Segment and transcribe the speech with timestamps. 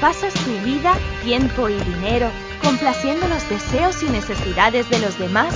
[0.00, 2.30] pasas tu vida, tiempo y dinero
[2.62, 5.54] complaciendo los deseos y necesidades de los demás,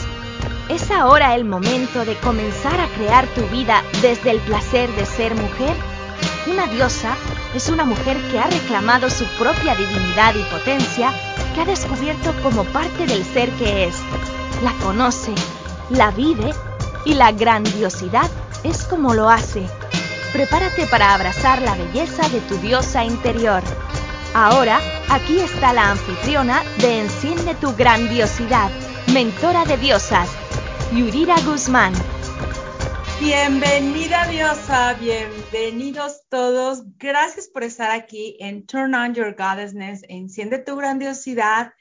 [0.68, 5.34] ¿es ahora el momento de comenzar a crear tu vida desde el placer de ser
[5.34, 5.74] mujer?
[6.46, 7.16] Una diosa
[7.54, 11.12] es una mujer que ha reclamado su propia divinidad y potencia,
[11.54, 13.96] que ha descubierto como parte del ser que es.
[14.62, 15.34] La conoce,
[15.90, 16.54] la vive
[17.04, 18.30] y la grandiosidad
[18.62, 19.66] es como lo hace.
[20.32, 23.62] Prepárate para abrazar la belleza de tu diosa interior.
[24.34, 24.78] Ahora,
[25.10, 28.70] aquí está la anfitriona de Enciende tu grandiosidad,
[29.12, 30.30] mentora de diosas,
[30.92, 31.92] Yurira Guzmán.
[33.18, 36.84] Bienvenida diosa, bienvenidos todos.
[36.96, 41.72] Gracias por estar aquí en Turn on Your Goddessness, Enciende tu grandiosidad.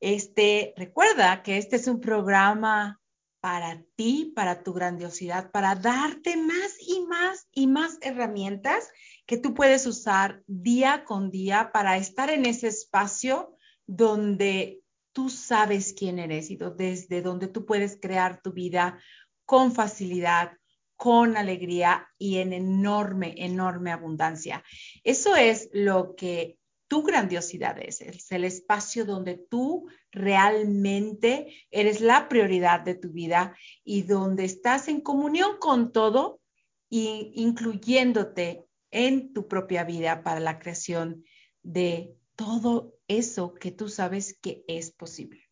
[0.00, 3.00] Este, recuerda que este es un programa
[3.40, 8.88] para ti, para tu grandiosidad, para darte más y más y más herramientas
[9.30, 14.82] que tú puedes usar día con día para estar en ese espacio donde
[15.12, 18.98] tú sabes quién eres y desde donde tú puedes crear tu vida
[19.44, 20.58] con facilidad,
[20.96, 24.64] con alegría y en enorme, enorme abundancia.
[25.04, 32.28] Eso es lo que tu grandiosidad es, es el espacio donde tú realmente eres la
[32.28, 36.40] prioridad de tu vida y donde estás en comunión con todo,
[36.88, 41.24] incluyéndote en tu propia vida para la creación
[41.62, 45.50] de todo eso que tú sabes que es posible.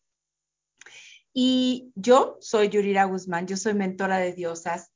[1.33, 4.91] Y yo soy Yurira Guzmán, yo soy mentora de diosas.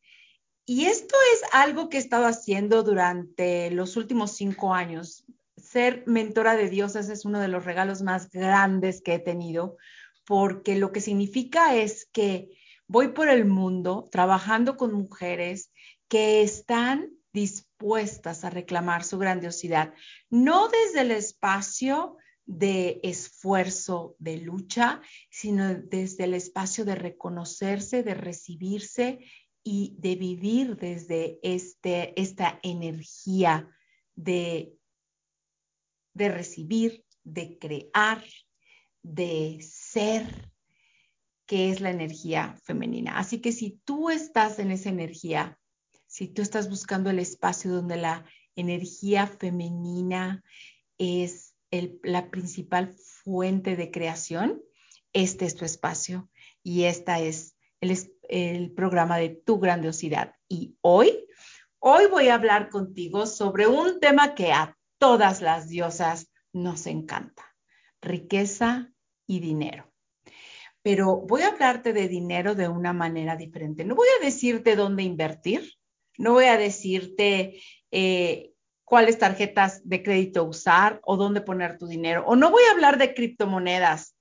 [0.66, 5.26] Y esto es algo que he estado haciendo durante los últimos cinco años.
[5.58, 9.78] Ser mentora de diosas es uno de los regalos más grandes que he tenido,
[10.26, 12.50] porque lo que significa es que
[12.88, 15.72] voy por el mundo trabajando con mujeres
[16.08, 19.94] que están dispuestas a reclamar su grandiosidad,
[20.30, 28.14] no desde el espacio de esfuerzo, de lucha, sino desde el espacio de reconocerse, de
[28.14, 29.20] recibirse
[29.64, 33.70] y de vivir desde este, esta energía
[34.16, 34.78] de,
[36.14, 38.24] de recibir, de crear,
[39.02, 40.52] de ser,
[41.46, 43.18] que es la energía femenina.
[43.18, 45.60] Así que si tú estás en esa energía,
[46.14, 48.24] si tú estás buscando el espacio donde la
[48.56, 50.44] energía femenina
[51.00, 51.56] es
[52.04, 54.62] la principal fuente de creación,
[55.12, 56.30] este es tu espacio
[56.62, 57.98] y esta es el,
[58.30, 60.36] el programa de tu grandiosidad.
[60.48, 61.26] Y hoy,
[61.80, 67.56] hoy voy a hablar contigo sobre un tema que a todas las diosas nos encanta,
[68.04, 68.94] riqueza
[69.26, 69.92] y dinero
[70.84, 73.86] pero voy a hablarte de dinero de una manera diferente.
[73.86, 75.78] No voy a decirte dónde invertir,
[76.18, 78.54] no voy a decirte eh,
[78.84, 82.24] cuáles tarjetas de crédito usar o dónde poner tu dinero.
[82.28, 84.16] O no voy a hablar de criptomonedas.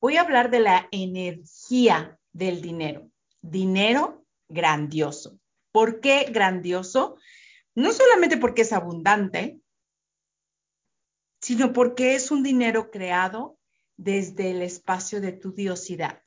[0.00, 3.08] Voy a hablar de la energía del dinero.
[3.40, 5.38] Dinero grandioso.
[5.70, 7.16] ¿Por qué grandioso?
[7.74, 9.60] No solamente porque es abundante,
[11.40, 13.58] sino porque es un dinero creado
[13.96, 16.22] desde el espacio de tu diosidad,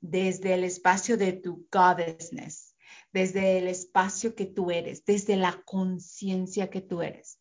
[0.00, 2.71] desde el espacio de tu goddessness
[3.12, 7.38] desde el espacio que tú eres, desde la conciencia que tú eres.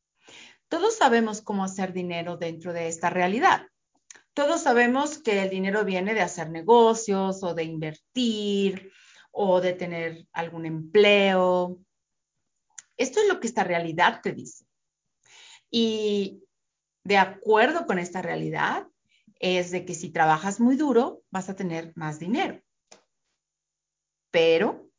[0.67, 3.67] Todos sabemos cómo hacer dinero dentro de esta realidad.
[4.33, 8.91] Todos sabemos que el dinero viene de hacer negocios o de invertir
[9.31, 11.79] o de tener algún empleo.
[12.97, 14.65] Esto es lo que esta realidad te dice.
[15.69, 16.43] Y
[17.03, 18.87] de acuerdo con esta realidad,
[19.39, 22.61] es de que si trabajas muy duro, vas a tener más dinero.
[24.29, 24.90] Pero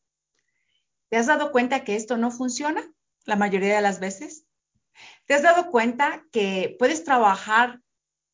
[1.12, 2.90] ¿Te has dado cuenta que esto no funciona
[3.26, 4.46] la mayoría de las veces?
[5.26, 7.82] ¿Te has dado cuenta que puedes trabajar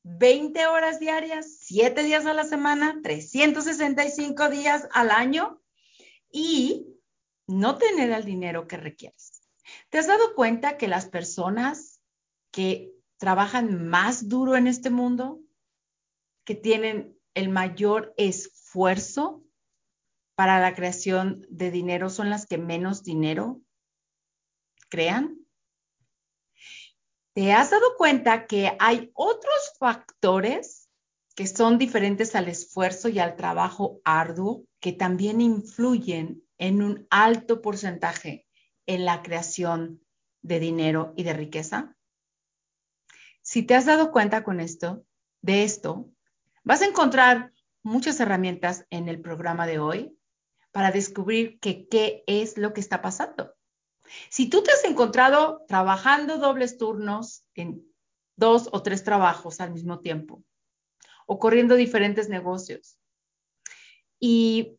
[0.05, 5.61] 20 horas diarias, 7 días a la semana, 365 días al año
[6.31, 6.87] y
[7.49, 9.43] no tener el dinero que requieres?
[9.89, 12.01] ¿Te has dado cuenta que las personas
[12.53, 15.41] que trabajan más duro en este mundo,
[16.45, 19.43] que tienen el mayor esfuerzo,
[20.39, 23.61] para la creación de dinero son las que menos dinero
[24.89, 25.37] crean?
[27.35, 30.89] ¿Te has dado cuenta que hay otros factores
[31.35, 37.61] que son diferentes al esfuerzo y al trabajo arduo que también influyen en un alto
[37.61, 38.47] porcentaje
[38.87, 40.01] en la creación
[40.43, 41.97] de dinero y de riqueza?
[43.43, 45.05] Si te has dado cuenta con esto,
[45.43, 46.09] de esto,
[46.63, 47.53] vas a encontrar
[47.83, 50.18] muchas herramientas en el programa de hoy
[50.73, 53.55] para descubrir qué es lo que está pasando.
[54.31, 57.85] Si tú te has encontrado trabajando dobles turnos en
[58.37, 60.43] dos o tres trabajos al mismo tiempo
[61.27, 62.99] o corriendo diferentes negocios
[64.21, 64.79] y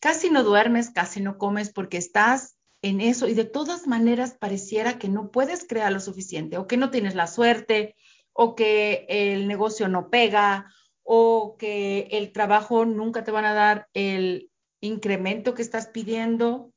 [0.00, 4.98] casi no duermes, casi no comes porque estás en eso y de todas maneras pareciera
[4.98, 7.94] que no puedes crear lo suficiente o que no tienes la suerte
[8.32, 10.72] o que el negocio no pega
[11.02, 14.49] o que el trabajo nunca te van a dar el
[14.80, 16.72] incremento que estás pidiendo,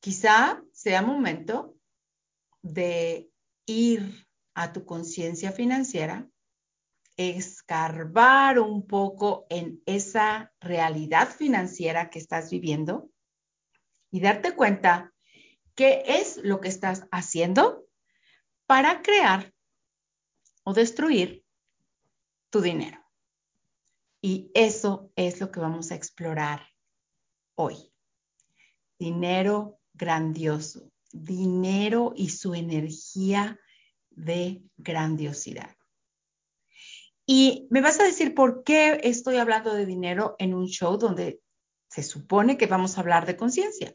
[0.00, 1.76] quizá sea momento
[2.62, 3.30] de
[3.66, 6.28] ir a tu conciencia financiera,
[7.16, 13.10] escarbar un poco en esa realidad financiera que estás viviendo
[14.10, 15.12] y darte cuenta
[15.74, 17.86] qué es lo que estás haciendo
[18.66, 19.52] para crear
[20.64, 21.44] o destruir
[22.50, 23.05] tu dinero.
[24.26, 26.66] Y eso es lo que vamos a explorar
[27.54, 27.76] hoy.
[28.98, 33.60] Dinero grandioso, dinero y su energía
[34.10, 35.76] de grandiosidad.
[37.24, 41.40] Y me vas a decir por qué estoy hablando de dinero en un show donde
[41.88, 43.94] se supone que vamos a hablar de conciencia.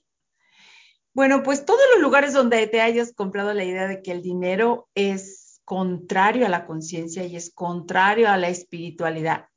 [1.14, 4.88] Bueno, pues todos los lugares donde te hayas comprado la idea de que el dinero
[4.96, 9.51] es contrario a la conciencia y es contrario a la espiritualidad.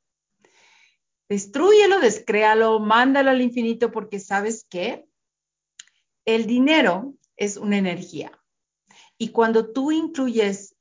[1.27, 5.07] Destrúyelo, descréalo, mándalo al infinito porque sabes que
[6.25, 8.31] el dinero es una energía.
[9.17, 10.75] Y cuando tú incluyes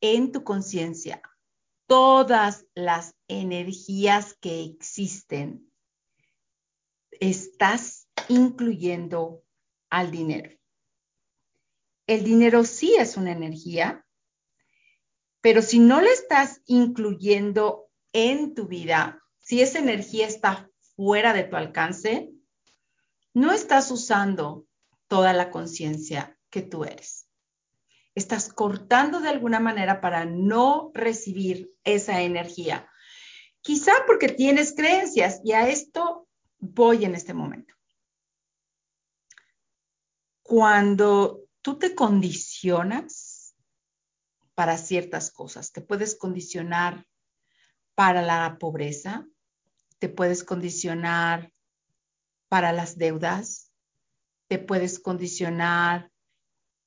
[0.00, 1.22] en tu conciencia
[1.86, 5.70] todas las energías que existen,
[7.10, 9.44] estás incluyendo
[9.90, 10.50] al dinero.
[12.06, 14.06] El dinero sí es una energía,
[15.40, 21.44] pero si no le estás incluyendo en tu vida, si esa energía está fuera de
[21.44, 22.32] tu alcance,
[23.34, 24.66] no estás usando
[25.06, 27.28] toda la conciencia que tú eres.
[28.14, 32.88] Estás cortando de alguna manera para no recibir esa energía.
[33.60, 36.26] Quizá porque tienes creencias y a esto
[36.58, 37.74] voy en este momento.
[40.42, 43.54] Cuando tú te condicionas
[44.54, 47.06] para ciertas cosas, te puedes condicionar
[47.94, 49.26] para la pobreza,
[50.04, 51.50] te puedes condicionar
[52.50, 53.72] para las deudas,
[54.48, 56.12] te puedes condicionar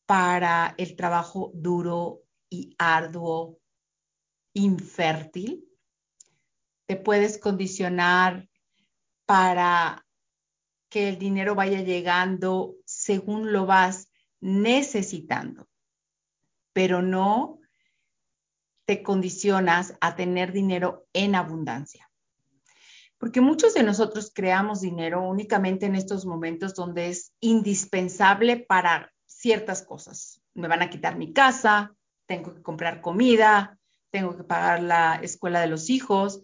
[0.05, 3.57] para el trabajo duro y arduo,
[4.53, 5.67] infértil.
[6.85, 8.47] Te puedes condicionar
[9.25, 10.05] para
[10.87, 14.11] que el dinero vaya llegando según lo vas
[14.41, 15.67] necesitando,
[16.71, 17.61] pero no
[18.85, 22.06] te condicionas a tener dinero en abundancia.
[23.17, 29.81] Porque muchos de nosotros creamos dinero únicamente en estos momentos donde es indispensable para ciertas
[29.81, 30.41] cosas.
[30.53, 31.95] Me van a quitar mi casa,
[32.27, 33.79] tengo que comprar comida,
[34.11, 36.41] tengo que pagar la escuela de los hijos.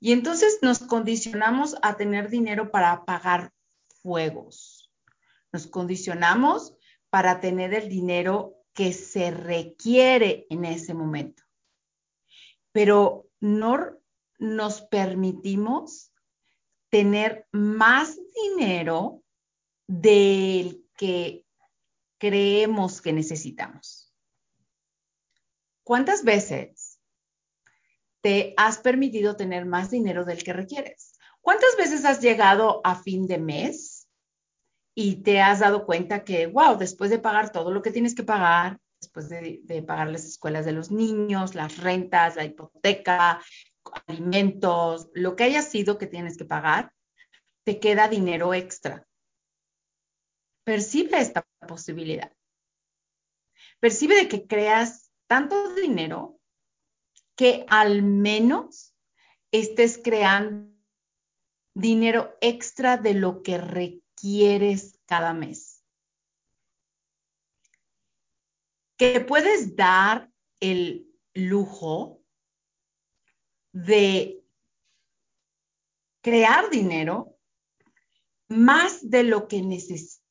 [0.00, 3.52] Y entonces nos condicionamos a tener dinero para pagar
[4.02, 4.90] fuegos.
[5.52, 6.74] Nos condicionamos
[7.10, 11.42] para tener el dinero que se requiere en ese momento.
[12.72, 13.96] Pero no
[14.38, 16.12] nos permitimos
[16.90, 19.22] tener más dinero
[19.86, 21.44] del que
[22.18, 24.12] creemos que necesitamos.
[25.84, 26.98] ¿Cuántas veces
[28.20, 31.16] te has permitido tener más dinero del que requieres?
[31.40, 34.08] ¿Cuántas veces has llegado a fin de mes
[34.96, 38.24] y te has dado cuenta que, wow, después de pagar todo lo que tienes que
[38.24, 43.40] pagar, después de, de pagar las escuelas de los niños, las rentas, la hipoteca,
[44.06, 46.92] alimentos, lo que haya sido que tienes que pagar,
[47.64, 49.06] te queda dinero extra.
[50.64, 52.32] Percibe esta posibilidad.
[53.80, 56.40] Percibe de que creas tanto dinero
[57.36, 58.94] que al menos
[59.50, 60.74] estés creando
[61.74, 65.84] dinero extra de lo que requieres cada mes.
[68.96, 72.15] Que puedes dar el lujo
[73.76, 74.42] de
[76.22, 77.36] crear dinero
[78.48, 80.24] más de lo que necesitas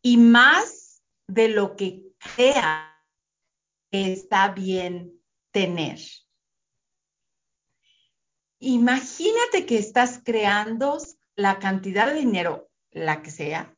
[0.00, 2.96] y más de lo que crea
[3.90, 5.98] que está bien tener.
[8.60, 10.96] Imagínate que estás creando
[11.36, 13.76] la cantidad de dinero, la que sea,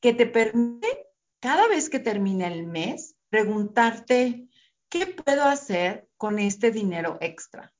[0.00, 1.06] que te permite
[1.38, 4.48] cada vez que termine el mes preguntarte,
[4.90, 7.72] ¿qué puedo hacer con este dinero extra?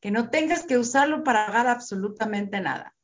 [0.00, 2.94] Que no tengas que usarlo para pagar absolutamente nada,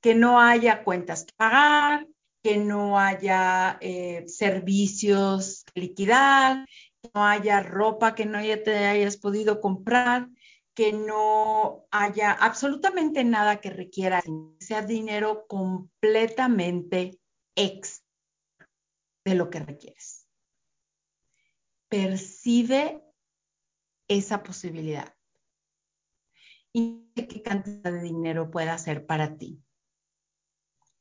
[0.00, 2.06] que no haya cuentas que pagar,
[2.42, 6.66] que no haya eh, servicios liquidar,
[7.00, 10.28] que no haya ropa que no te hayas podido comprar,
[10.74, 14.22] que no haya absolutamente nada que requiera,
[14.58, 17.18] sea dinero completamente
[17.54, 18.06] extra
[19.24, 20.11] de lo que requieres.
[21.92, 23.04] Percibe
[24.08, 25.14] esa posibilidad.
[26.72, 29.62] ¿Y qué cantidad de dinero puede hacer para ti?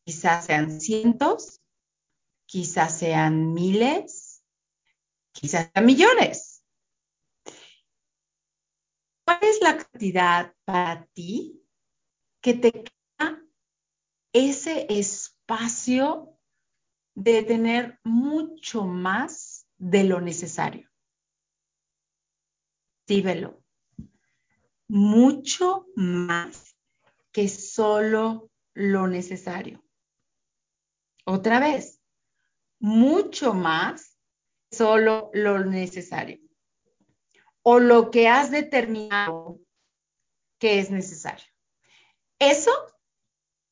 [0.03, 1.61] Quizás sean cientos,
[2.45, 4.43] quizás sean miles,
[5.31, 6.61] quizás sean millones.
[9.23, 11.65] ¿Cuál es la cantidad para ti
[12.41, 13.41] que te queda
[14.33, 16.37] ese espacio
[17.15, 19.50] de tener mucho más
[19.81, 20.87] de lo necesario?
[23.07, 23.63] Díbelo.
[24.87, 26.77] Mucho más
[27.31, 29.83] que solo lo necesario.
[31.25, 31.99] Otra vez,
[32.79, 34.17] mucho más
[34.69, 36.39] que solo lo necesario.
[37.63, 39.59] O lo que has determinado
[40.59, 41.47] que es necesario.
[42.37, 42.71] Eso,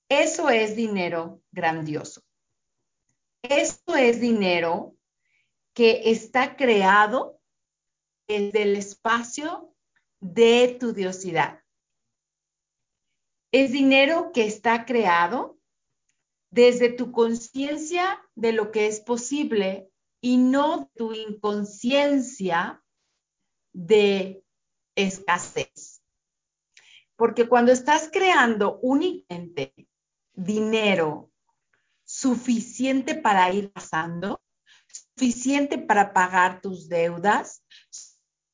[0.10, 2.24] eso es dinero grandioso.
[3.44, 4.99] Esto es dinero
[5.80, 7.40] que está creado
[8.28, 9.74] desde el espacio
[10.20, 11.64] de tu diosidad.
[13.54, 15.58] Es dinero que está creado
[16.52, 22.84] desde tu conciencia de lo que es posible y no tu inconsciencia
[23.72, 24.44] de
[24.96, 26.04] escasez.
[27.16, 29.74] Porque cuando estás creando únicamente
[30.34, 31.32] dinero
[32.04, 34.42] suficiente para ir pasando,
[35.20, 37.66] suficiente para pagar tus deudas,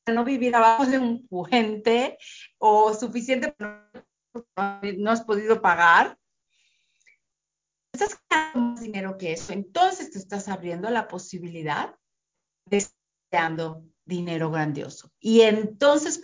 [0.06, 2.18] no vivir abajo de un puente
[2.58, 3.88] o suficiente para
[4.98, 6.18] no has podido pagar,
[7.92, 9.52] estás ganando más dinero que eso.
[9.52, 11.94] Entonces te estás abriendo la posibilidad
[12.66, 13.56] de estar
[14.04, 15.10] dinero grandioso.
[15.20, 16.20] Y entonces,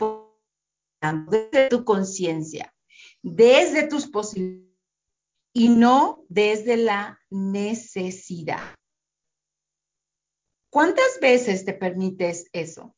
[1.31, 2.75] desde tu conciencia,
[3.23, 4.73] desde tus posibilidades,
[5.55, 8.75] y no desde la necesidad.
[10.73, 12.97] ¿Cuántas veces te permites eso?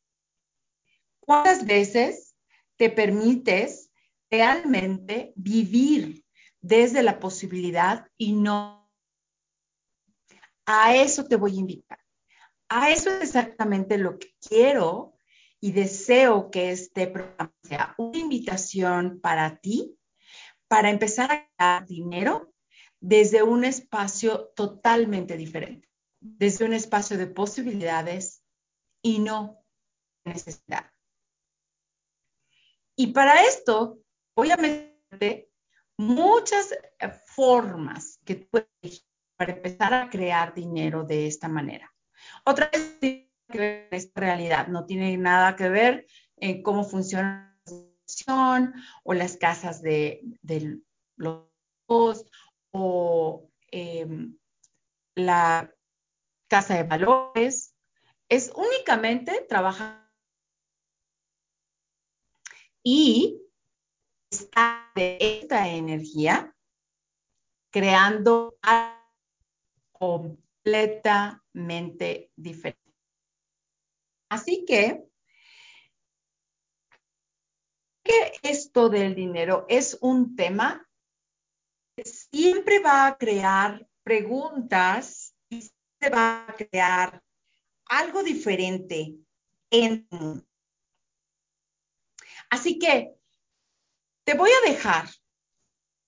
[1.19, 2.33] ¿Cuántas veces
[2.77, 3.91] te permites
[4.31, 6.23] realmente vivir
[6.61, 8.89] desde la posibilidad y no...
[10.65, 11.99] A eso te voy a invitar.
[12.69, 15.17] A eso es exactamente lo que quiero
[15.59, 19.97] y deseo que este programa sea una invitación para ti
[20.69, 22.53] para empezar a ganar dinero
[23.01, 25.89] desde un espacio totalmente diferente,
[26.37, 28.43] desde un espacio de posibilidades
[29.01, 29.63] y no
[30.23, 30.91] de necesidad.
[32.95, 33.99] Y para esto
[34.35, 35.51] voy a meterte
[35.97, 39.05] muchas eh, formas que puedes
[39.37, 41.93] para empezar a crear dinero de esta manera.
[42.45, 47.59] Otra vez, tiene que ver esta realidad, no tiene nada que ver en cómo funciona
[47.67, 50.21] la o las casas de,
[51.17, 51.45] los
[52.71, 54.37] o em,
[55.15, 55.74] la
[56.47, 57.75] casa de valores.
[58.29, 60.05] Es únicamente trabajar
[62.83, 63.41] y
[64.29, 66.55] está de esta energía
[67.71, 68.95] creando algo
[70.65, 72.93] completamente diferente.
[74.29, 75.07] Así que,
[78.03, 80.87] que esto del dinero es un tema
[81.95, 85.24] que siempre va a crear preguntas
[86.05, 87.23] se va a crear
[87.87, 89.15] algo diferente
[89.71, 90.07] en
[92.51, 93.15] Así que
[94.23, 95.09] te voy a dejar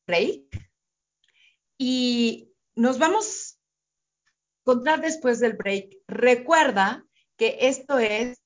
[0.06, 0.70] break
[1.80, 3.60] y nos vamos a
[4.62, 5.98] encontrar después del break.
[6.08, 7.04] Recuerda
[7.38, 8.38] que esto es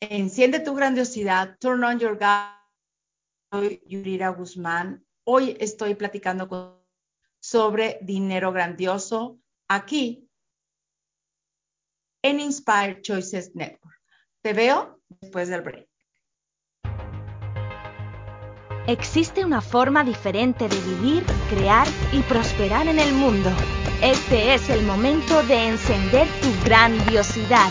[0.00, 2.54] Enciende tu grandiosidad, Turn on your God.
[3.52, 5.04] Soy Yurira Guzmán.
[5.24, 6.80] Hoy estoy platicando con,
[7.40, 10.28] sobre dinero grandioso aquí
[12.22, 14.00] en Inspire Choices Network.
[14.42, 15.86] Te veo después del break.
[18.86, 23.50] Existe una forma diferente de vivir, crear y prosperar en el mundo.
[24.02, 27.70] Este es el momento de encender tu grandiosidad.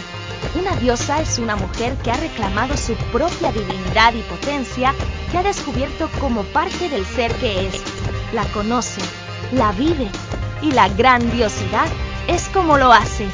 [0.60, 4.94] Una diosa es una mujer que ha reclamado su propia divinidad y potencia,
[5.32, 7.82] que ha descubierto como parte del ser que es.
[8.34, 9.02] La conoce,
[9.54, 10.12] la vive
[10.62, 11.88] y la grandiosidad
[12.28, 13.28] es como lo hace.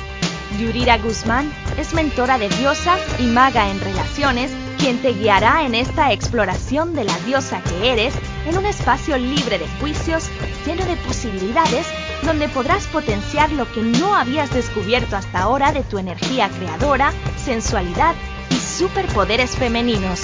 [0.60, 6.12] Yurira Guzmán es mentora de diosa y maga en relaciones quien te guiará en esta
[6.12, 8.14] exploración de la diosa que eres
[8.46, 10.30] en un espacio libre de juicios,
[10.66, 11.88] lleno de posibilidades
[12.24, 18.14] donde podrás potenciar lo que no habías descubierto hasta ahora de tu energía creadora, sensualidad
[18.50, 20.22] y superpoderes femeninos.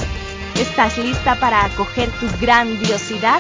[0.55, 3.39] ¿Estás lista para acoger tu grandiosidad?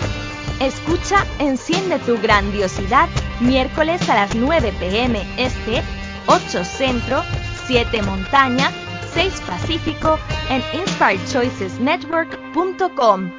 [0.59, 3.07] Escucha Enciende tu grandiosidad
[3.39, 5.81] miércoles a las 9 pm este,
[6.25, 7.23] 8 centro,
[7.65, 8.69] 7 montaña,
[9.13, 13.31] 6 pacífico en inspiredchoicesnetwork.com.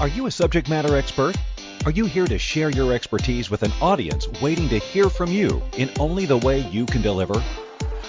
[0.00, 1.36] Are you a subject matter expert?
[1.84, 5.60] Are you here to share your expertise with an audience waiting to hear from you
[5.76, 7.34] in only the way you can deliver?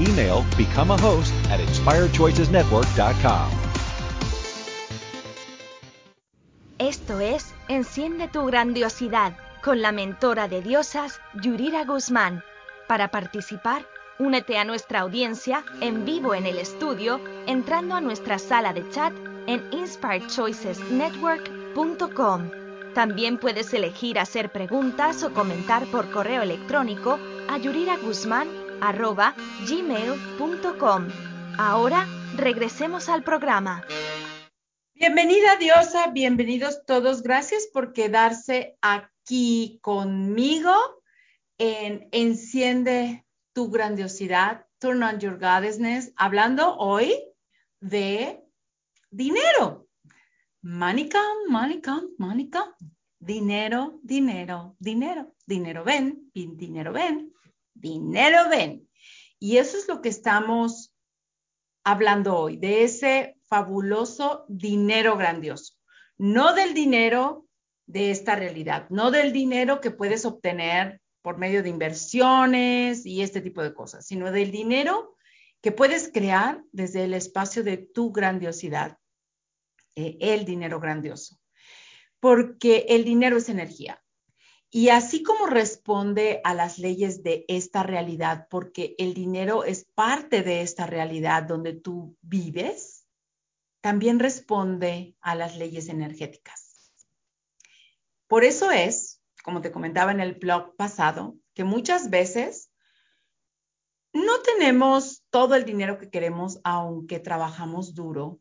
[0.00, 3.50] Email become a host at inspiredchoicesnetwork.com.
[6.78, 12.42] Esto es Enciende tu grandiosidad con la mentora de diosas Yurira Guzmán.
[12.86, 13.86] Para participar,
[14.18, 19.14] únete a nuestra audiencia en vivo en el estudio entrando a nuestra sala de chat
[19.46, 22.50] en inspiredchoicesnetwork.com.
[22.94, 27.56] También puedes elegir hacer preguntas o comentar por correo electrónico a
[28.92, 31.08] yuriraguzmán.gmail.com.
[31.58, 33.84] Ahora regresemos al programa.
[34.94, 37.22] Bienvenida diosa, bienvenidos todos.
[37.22, 40.72] Gracias por quedarse aquí conmigo
[41.58, 47.14] en Enciende tu grandiosidad, Turn on your goddessness, hablando hoy
[47.80, 48.40] de
[49.10, 49.88] dinero.
[50.60, 52.72] Money come, money come, money come.
[53.18, 55.34] Dinero, dinero, dinero.
[55.46, 57.33] Dinero ven, dinero ven,
[57.84, 58.88] dinero ven.
[59.38, 60.94] Y eso es lo que estamos
[61.84, 65.74] hablando hoy, de ese fabuloso dinero grandioso.
[66.16, 67.46] No del dinero
[67.86, 73.40] de esta realidad, no del dinero que puedes obtener por medio de inversiones y este
[73.40, 75.16] tipo de cosas, sino del dinero
[75.60, 78.98] que puedes crear desde el espacio de tu grandiosidad,
[79.94, 81.38] eh, el dinero grandioso.
[82.20, 84.03] Porque el dinero es energía.
[84.76, 90.42] Y así como responde a las leyes de esta realidad, porque el dinero es parte
[90.42, 93.06] de esta realidad donde tú vives,
[93.80, 96.92] también responde a las leyes energéticas.
[98.26, 102.72] Por eso es, como te comentaba en el blog pasado, que muchas veces
[104.12, 108.40] no tenemos todo el dinero que queremos, aunque trabajamos duro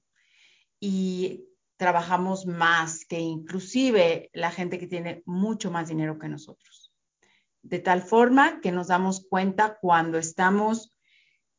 [0.79, 1.45] y
[1.83, 6.93] trabajamos más que inclusive la gente que tiene mucho más dinero que nosotros.
[7.61, 10.97] De tal forma que nos damos cuenta cuando estamos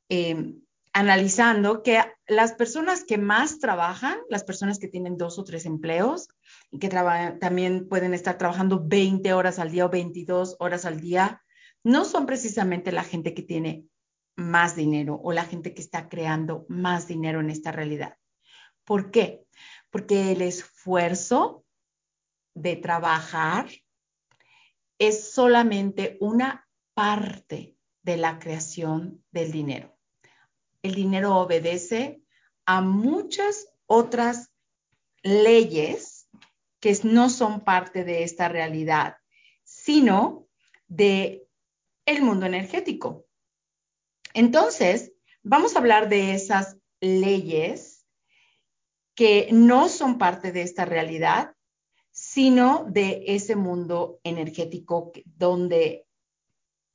[0.09, 0.55] eh,
[0.95, 6.29] analizando que las personas que más trabajan, las personas que tienen dos o tres empleos
[6.71, 11.43] y que también pueden estar trabajando 20 horas al día o 22 horas al día,
[11.83, 13.85] no son precisamente la gente que tiene
[14.37, 18.17] más dinero o la gente que está creando más dinero en esta realidad.
[18.85, 19.45] ¿Por qué?
[19.95, 21.65] Porque el esfuerzo
[22.53, 23.69] de trabajar
[24.99, 29.97] es solamente una parte de la creación del dinero.
[30.83, 32.25] El dinero obedece
[32.67, 34.53] a muchas otras
[35.23, 36.29] leyes
[36.81, 39.19] que no son parte de esta realidad,
[39.63, 40.49] sino
[40.89, 41.47] de
[42.05, 43.27] el mundo energético.
[44.33, 45.13] Entonces,
[45.45, 47.94] vamos a hablar de esas leyes
[49.15, 51.55] que no son parte de esta realidad,
[52.11, 56.07] sino de ese mundo energético donde,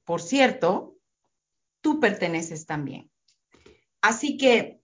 [0.06, 0.98] por cierto,
[1.82, 3.12] tú perteneces también.
[4.02, 4.82] Así que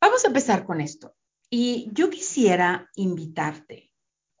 [0.00, 1.14] vamos a empezar con esto.
[1.50, 3.92] Y yo quisiera invitarte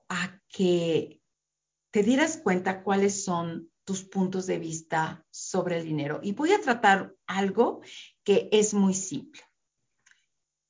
[0.08, 1.20] a que
[1.90, 6.20] te dieras cuenta cuáles son tus puntos de vista sobre el dinero.
[6.22, 7.80] Y voy a tratar algo
[8.24, 9.40] que es muy simple.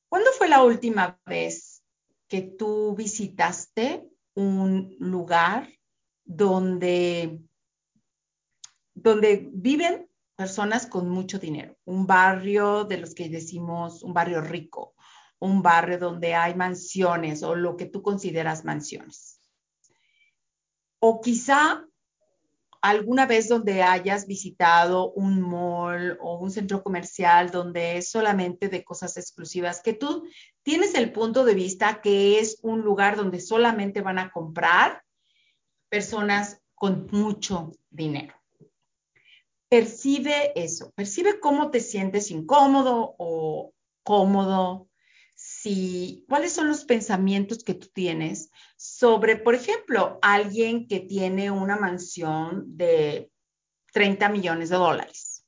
[0.09, 1.85] ¿Cuándo fue la última vez
[2.29, 5.69] que tú visitaste un lugar
[6.25, 7.41] donde,
[8.95, 11.77] donde viven personas con mucho dinero?
[11.85, 14.95] Un barrio de los que decimos un barrio rico,
[15.41, 19.41] un barrio donde hay mansiones o lo que tú consideras mansiones.
[21.01, 21.88] O quizá
[22.81, 28.85] alguna vez donde hayas visitado un mall o un centro comercial donde es solamente de
[28.85, 30.25] cosas exclusivas, que tú
[30.63, 35.03] tienes el punto de vista que es un lugar donde solamente van a comprar
[35.89, 38.35] personas con mucho dinero.
[39.69, 44.88] Percibe eso, percibe cómo te sientes incómodo o cómodo,
[45.61, 51.77] si, cuáles son los pensamientos que tú tienes sobre, por ejemplo, alguien que tiene una
[51.77, 53.33] mansión de
[53.93, 55.45] 30 millones de dólares.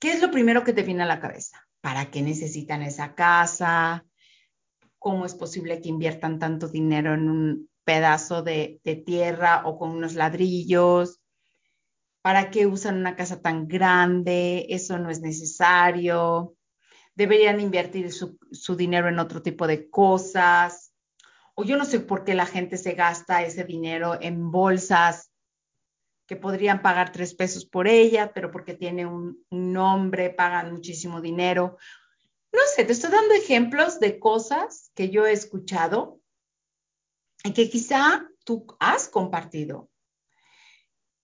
[0.00, 1.64] ¿Qué es lo primero que te viene a la cabeza?
[1.80, 4.04] ¿Para qué necesitan esa casa?
[4.98, 9.90] ¿Cómo es posible que inviertan tanto dinero en un pedazo de, de tierra o con
[9.90, 11.20] unos ladrillos?
[12.22, 14.66] ¿Para qué usan una casa tan grande?
[14.70, 16.56] Eso no es necesario
[17.20, 20.94] deberían invertir su, dinero en otro tipo de cosas.
[21.54, 25.30] O yo no sé por qué la gente se gasta ese dinero en bolsas
[26.26, 31.20] que podrían pagar tres pesos por ella, pero porque tiene un, un nombre, pagan muchísimo
[31.20, 31.76] dinero.
[32.52, 36.22] No sé, te estoy dando ejemplos de cosas que yo he escuchado
[37.44, 39.90] y que quizá tú has compartido.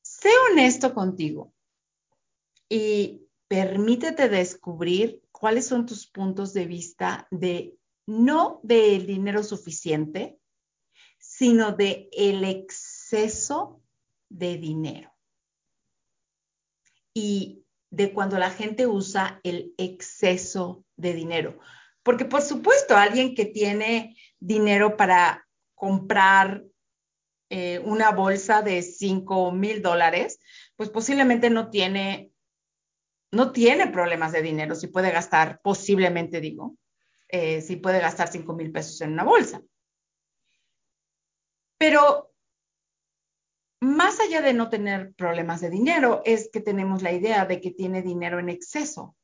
[0.02, 1.54] Sé honesto contigo
[2.68, 10.38] y permítete descubrir cuáles son tus puntos de vista de no del dinero suficiente,
[11.18, 13.82] sino de el exceso
[14.30, 15.12] de dinero.
[17.12, 21.58] Y de cuando la gente usa el exceso de dinero.
[22.02, 26.64] Porque por supuesto, alguien que tiene dinero para comprar
[27.50, 30.40] eh, una bolsa de 5 mil dólares,
[30.76, 32.32] pues posiblemente no tiene
[33.36, 36.76] no tiene problemas de dinero, si puede gastar, posiblemente digo,
[37.28, 39.62] eh, si puede gastar 5 mil pesos en una bolsa.
[41.78, 42.32] Pero
[43.80, 47.70] más allá de no tener problemas de dinero, es que tenemos la idea de que
[47.70, 49.14] tiene dinero en exceso.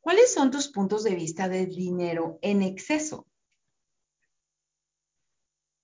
[0.00, 3.26] ¿Cuáles son tus puntos de vista de dinero en exceso?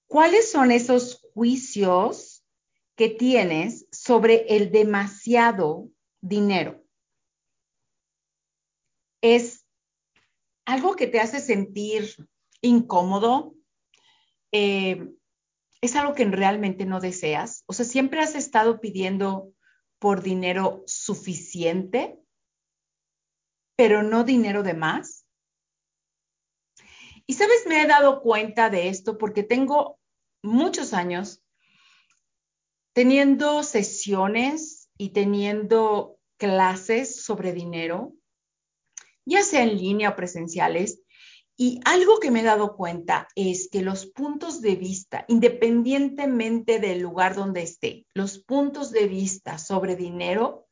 [0.06, 2.44] ¿Cuáles son esos juicios
[2.94, 5.88] que tienes sobre el demasiado
[6.22, 6.82] dinero.
[9.20, 9.66] Es
[10.64, 12.16] algo que te hace sentir
[12.62, 13.54] incómodo,
[14.52, 15.10] eh,
[15.80, 17.64] es algo que realmente no deseas.
[17.66, 19.52] O sea, siempre has estado pidiendo
[19.98, 22.18] por dinero suficiente,
[23.76, 25.26] pero no dinero de más.
[27.26, 29.98] Y sabes, me he dado cuenta de esto porque tengo
[30.42, 31.44] muchos años
[32.92, 38.12] teniendo sesiones y teniendo clases sobre dinero,
[39.24, 41.00] ya sea en línea o presenciales.
[41.56, 47.00] Y algo que me he dado cuenta es que los puntos de vista, independientemente del
[47.00, 50.68] lugar donde esté, los puntos de vista sobre dinero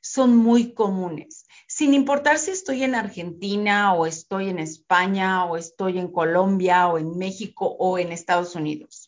[0.00, 5.98] son muy comunes, sin importar si estoy en Argentina o estoy en España o estoy
[5.98, 9.01] en Colombia o en México o en Estados Unidos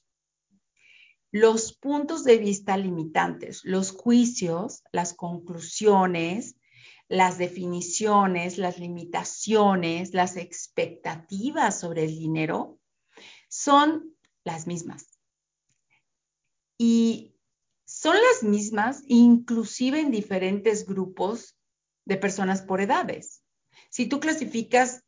[1.35, 6.55] los puntos de vista limitantes, los juicios, las conclusiones,
[7.09, 12.79] las definiciones, las limitaciones, las expectativas sobre el dinero
[13.49, 15.09] son las mismas.
[16.79, 17.35] Y
[17.85, 21.57] son las mismas inclusive en diferentes grupos
[22.05, 23.43] de personas por edades.
[23.91, 25.03] Si tú clasificas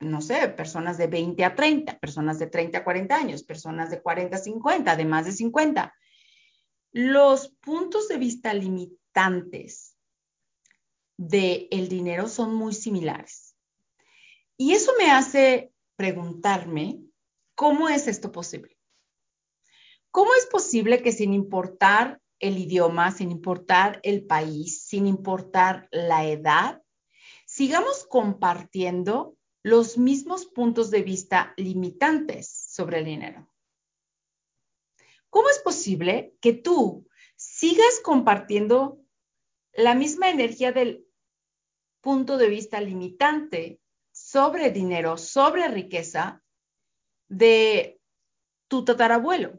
[0.00, 4.02] no sé, personas de 20 a 30, personas de 30 a 40 años, personas de
[4.02, 5.94] 40 a 50, de más de 50.
[6.92, 9.96] Los puntos de vista limitantes
[11.16, 13.56] del el dinero son muy similares.
[14.56, 17.00] Y eso me hace preguntarme,
[17.54, 18.76] ¿cómo es esto posible?
[20.10, 26.26] ¿Cómo es posible que sin importar el idioma, sin importar el país, sin importar la
[26.26, 26.82] edad,
[27.46, 33.48] sigamos compartiendo los mismos puntos de vista limitantes sobre el dinero.
[35.30, 39.00] ¿Cómo es posible que tú sigas compartiendo
[39.72, 41.06] la misma energía del
[42.00, 46.42] punto de vista limitante sobre dinero, sobre riqueza
[47.28, 48.00] de
[48.68, 49.58] tu tatarabuelo?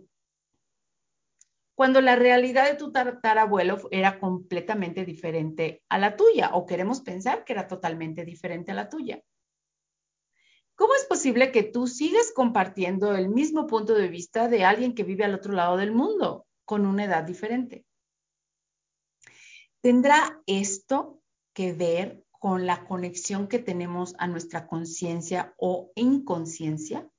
[1.75, 7.43] Cuando la realidad de tu tatarabuelo era completamente diferente a la tuya, o queremos pensar
[7.43, 9.23] que era totalmente diferente a la tuya.
[10.83, 15.05] ¿Cómo es posible que tú sigas compartiendo el mismo punto de vista de alguien que
[15.05, 17.85] vive al otro lado del mundo con una edad diferente?
[19.79, 21.21] ¿Tendrá esto
[21.53, 27.09] que ver con la conexión que tenemos a nuestra conciencia o inconsciencia?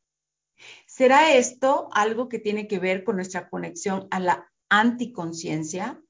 [0.87, 6.03] ¿Será esto algo que tiene que ver con nuestra conexión a la anticonciencia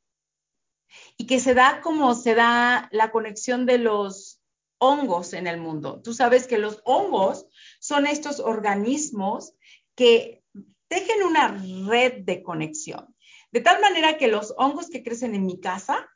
[1.16, 4.33] y que se da como se da la conexión de los
[4.78, 6.00] hongos en el mundo.
[6.02, 7.46] Tú sabes que los hongos
[7.80, 9.54] son estos organismos
[9.94, 10.42] que
[10.88, 11.48] tejen una
[11.88, 13.14] red de conexión.
[13.52, 16.08] De tal manera que los hongos que crecen en mi casa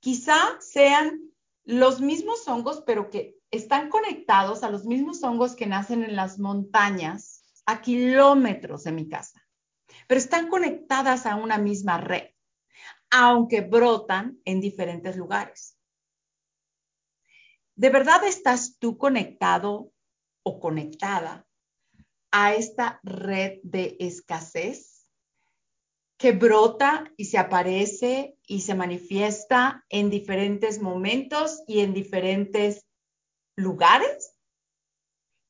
[0.00, 1.20] quizá sean
[1.64, 6.38] los mismos hongos, pero que están conectados a los mismos hongos que nacen en las
[6.38, 9.46] montañas a kilómetros de mi casa,
[10.06, 12.30] pero están conectadas a una misma red,
[13.10, 15.77] aunque brotan en diferentes lugares.
[17.78, 19.92] ¿De verdad estás tú conectado
[20.42, 21.46] o conectada
[22.32, 25.06] a esta red de escasez
[26.16, 32.84] que brota y se aparece y se manifiesta en diferentes momentos y en diferentes
[33.54, 34.34] lugares?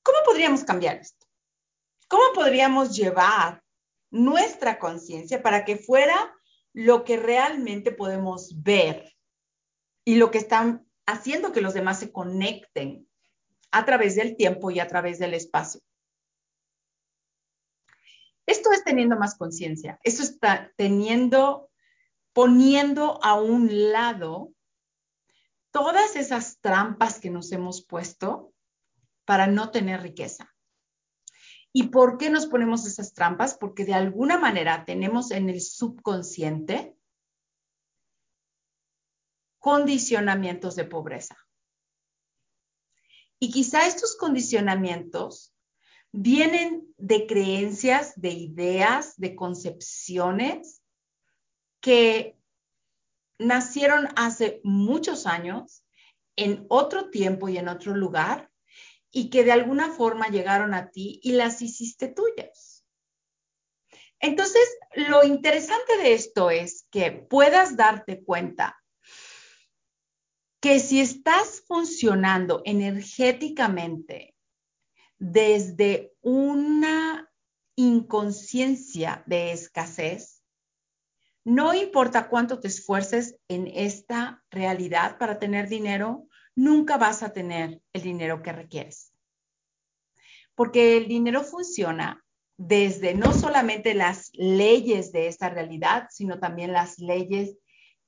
[0.03, 1.27] ¿Cómo podríamos cambiar esto?
[2.09, 3.65] ¿Cómo podríamos llevar
[4.11, 6.37] nuestra conciencia para que fuera
[6.75, 9.17] lo que realmente podemos ver
[10.05, 13.09] y lo que están haciendo que los demás se conecten
[13.71, 15.81] a través del tiempo y a través del espacio?
[18.47, 21.71] Esto es teniendo más conciencia, eso está teniendo,
[22.33, 24.53] poniendo a un lado
[25.71, 28.53] todas esas trampas que nos hemos puesto
[29.25, 30.55] para no tener riqueza.
[31.73, 33.55] ¿Y por qué nos ponemos esas trampas?
[33.55, 36.98] Porque de alguna manera tenemos en el subconsciente
[39.69, 41.37] condicionamientos de pobreza.
[43.39, 45.55] Y quizá estos condicionamientos
[46.11, 50.83] vienen de creencias, de ideas, de concepciones
[51.83, 52.39] que
[53.39, 55.85] nacieron hace muchos años,
[56.35, 58.51] en otro tiempo y en otro lugar,
[59.11, 62.87] y que de alguna forma llegaron a ti y las hiciste tuyas.
[64.19, 68.78] Entonces, lo interesante de esto es que puedas darte cuenta
[70.61, 74.35] que si estás funcionando energéticamente
[75.19, 77.31] desde una
[77.77, 80.43] inconsciencia de escasez,
[81.45, 87.81] no importa cuánto te esfuerces en esta realidad para tener dinero, nunca vas a tener
[87.93, 89.15] el dinero que requieres.
[90.55, 92.25] Porque el dinero funciona
[92.59, 97.57] desde no solamente las leyes de esta realidad, sino también las leyes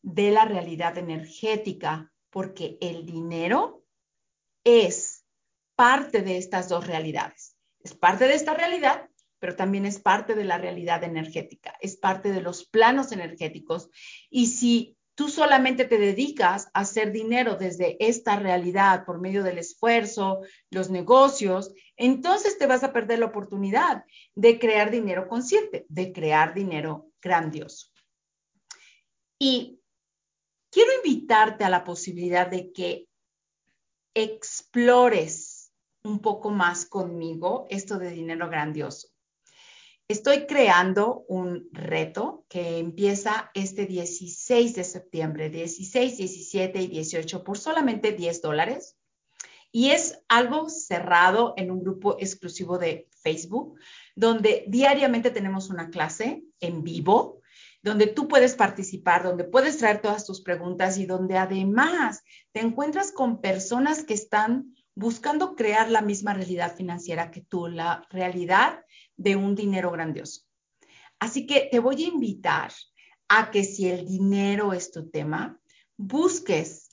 [0.02, 3.84] de la realidad energética, porque el dinero
[4.64, 5.24] es
[5.74, 7.56] parte de estas dos realidades.
[7.80, 12.30] Es parte de esta realidad, pero también es parte de la realidad energética, es parte
[12.32, 13.88] de los planos energéticos.
[14.28, 19.58] Y si tú solamente te dedicas a hacer dinero desde esta realidad por medio del
[19.58, 20.40] esfuerzo,
[20.70, 26.54] los negocios, entonces te vas a perder la oportunidad de crear dinero consciente, de crear
[26.54, 27.88] dinero grandioso.
[29.38, 29.79] Y
[30.70, 33.08] quiero invitarte a la posibilidad de que
[34.14, 39.08] explores un poco más conmigo esto de dinero grandioso.
[40.08, 47.58] Estoy creando un reto que empieza este 16 de septiembre, 16, 17 y 18 por
[47.58, 48.96] solamente 10 dólares.
[49.70, 53.78] Y es algo cerrado en un grupo exclusivo de Facebook,
[54.16, 57.39] donde diariamente tenemos una clase en vivo
[57.82, 63.12] donde tú puedes participar, donde puedes traer todas tus preguntas y donde además te encuentras
[63.12, 68.84] con personas que están buscando crear la misma realidad financiera que tú, la realidad
[69.16, 70.42] de un dinero grandioso.
[71.18, 72.72] Así que te voy a invitar
[73.28, 75.58] a que si el dinero es tu tema,
[75.96, 76.90] busques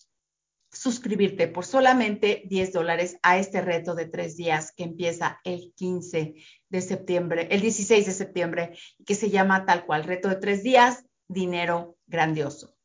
[0.71, 6.35] suscribirte por solamente 10 dólares a este reto de tres días que empieza el 15
[6.69, 11.05] de septiembre, el 16 de septiembre, que se llama tal cual, reto de tres días,
[11.27, 12.75] dinero grandioso.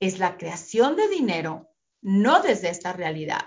[0.00, 3.42] Es la creación de dinero, no desde esta realidad,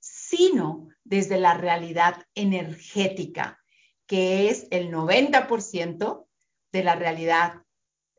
[0.00, 3.58] sino desde la realidad energética,
[4.06, 6.26] que es el 90%
[6.72, 7.62] de la realidad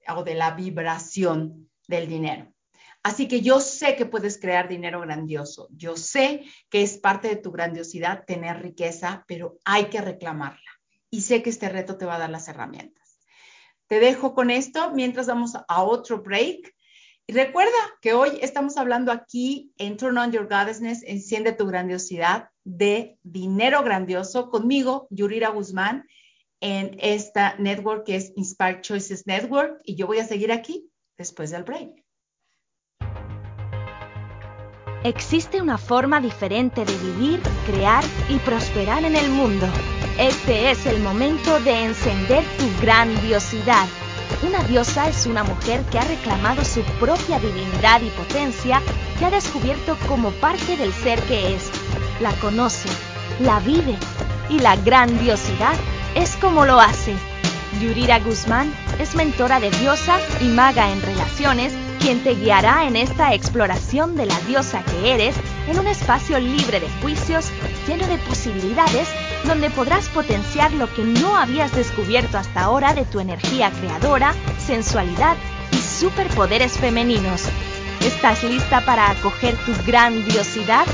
[0.09, 2.53] o de la vibración del dinero.
[3.03, 5.69] Así que yo sé que puedes crear dinero grandioso.
[5.71, 10.66] Yo sé que es parte de tu grandiosidad tener riqueza, pero hay que reclamarla.
[11.09, 13.17] Y sé que este reto te va a dar las herramientas.
[13.87, 16.73] Te dejo con esto mientras vamos a otro break.
[17.25, 22.49] Y recuerda que hoy estamos hablando aquí en Turn On Your Goddessness, Enciende tu Grandiosidad
[22.63, 26.05] de Dinero Grandioso conmigo, Yurira Guzmán,
[26.59, 29.81] en esta network que es Inspired Choices Network.
[29.83, 32.03] Y yo voy a seguir aquí después del break.
[35.03, 39.67] Existe una forma diferente de vivir, crear y prosperar en el mundo.
[40.17, 43.85] Este es el momento de encender tu grandiosidad.
[44.41, 48.81] Una diosa es una mujer que ha reclamado su propia divinidad y potencia,
[49.19, 51.69] que ha descubierto como parte del ser que es.
[52.19, 52.89] La conoce,
[53.41, 53.95] la vive
[54.49, 55.75] y la grandiosidad
[56.15, 57.13] es como lo hace.
[57.79, 63.35] Yurira Guzmán es mentora de diosa y maga en relaciones, quien te guiará en esta
[63.35, 65.35] exploración de la diosa que eres
[65.67, 67.51] en un espacio libre de juicios,
[67.87, 69.07] lleno de posibilidades,
[69.45, 75.35] donde podrás potenciar lo que no habías descubierto hasta ahora de tu energía creadora, sensualidad
[75.71, 77.43] y superpoderes femeninos.
[78.01, 80.85] ¿Estás lista para acoger tu grandiosidad?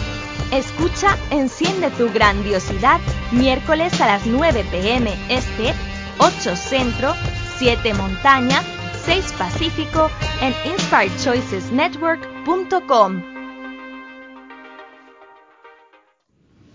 [0.51, 2.99] Escucha Enciende tu grandiosidad
[3.32, 5.73] miércoles a las 9 pm este,
[6.19, 7.13] 8 centro,
[7.58, 8.63] 7 montaña,
[9.06, 10.10] 6 pacífico
[10.41, 13.33] en inspiredchoicesnetwork.com.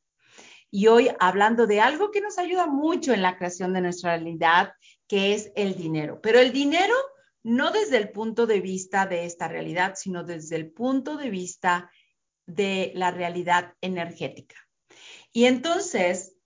[0.71, 4.71] Y hoy hablando de algo que nos ayuda mucho en la creación de nuestra realidad,
[5.05, 6.21] que es el dinero.
[6.21, 6.95] Pero el dinero
[7.43, 11.91] no desde el punto de vista de esta realidad, sino desde el punto de vista
[12.45, 14.55] de la realidad energética.
[15.33, 16.36] Y entonces,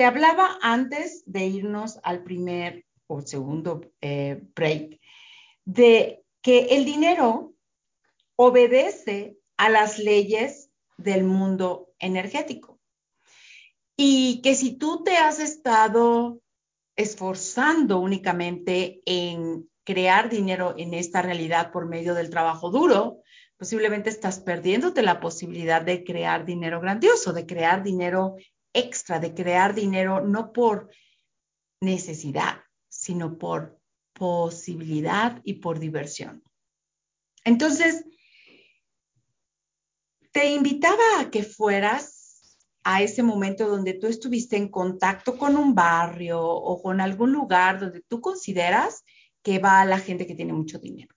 [0.00, 4.98] te hablaba antes de irnos al primer o segundo eh, break,
[5.66, 7.52] de que el dinero
[8.34, 12.80] obedece a las leyes del mundo energético.
[13.94, 16.40] Y que si tú te has estado
[16.96, 23.20] esforzando únicamente en crear dinero en esta realidad por medio del trabajo duro,
[23.58, 28.36] posiblemente estás perdiéndote la posibilidad de crear dinero grandioso, de crear dinero
[28.72, 30.90] extra, de crear dinero no por
[31.80, 33.78] necesidad, sino por
[34.12, 36.42] posibilidad y por diversión.
[37.44, 38.04] Entonces,
[40.32, 45.74] te invitaba a que fueras a ese momento donde tú estuviste en contacto con un
[45.74, 49.04] barrio o con algún lugar donde tú consideras
[49.42, 51.14] que va la gente que tiene mucho dinero.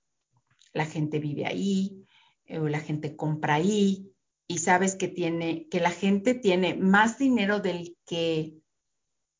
[0.73, 2.05] La gente vive ahí,
[2.45, 4.12] eh, la gente compra ahí,
[4.53, 8.53] y sabes que tiene, que la gente tiene más dinero del que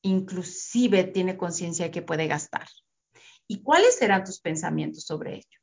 [0.02, 2.68] inclusive tiene conciencia que puede gastar.
[3.48, 5.60] ¿Y cuáles serán tus pensamientos sobre ello?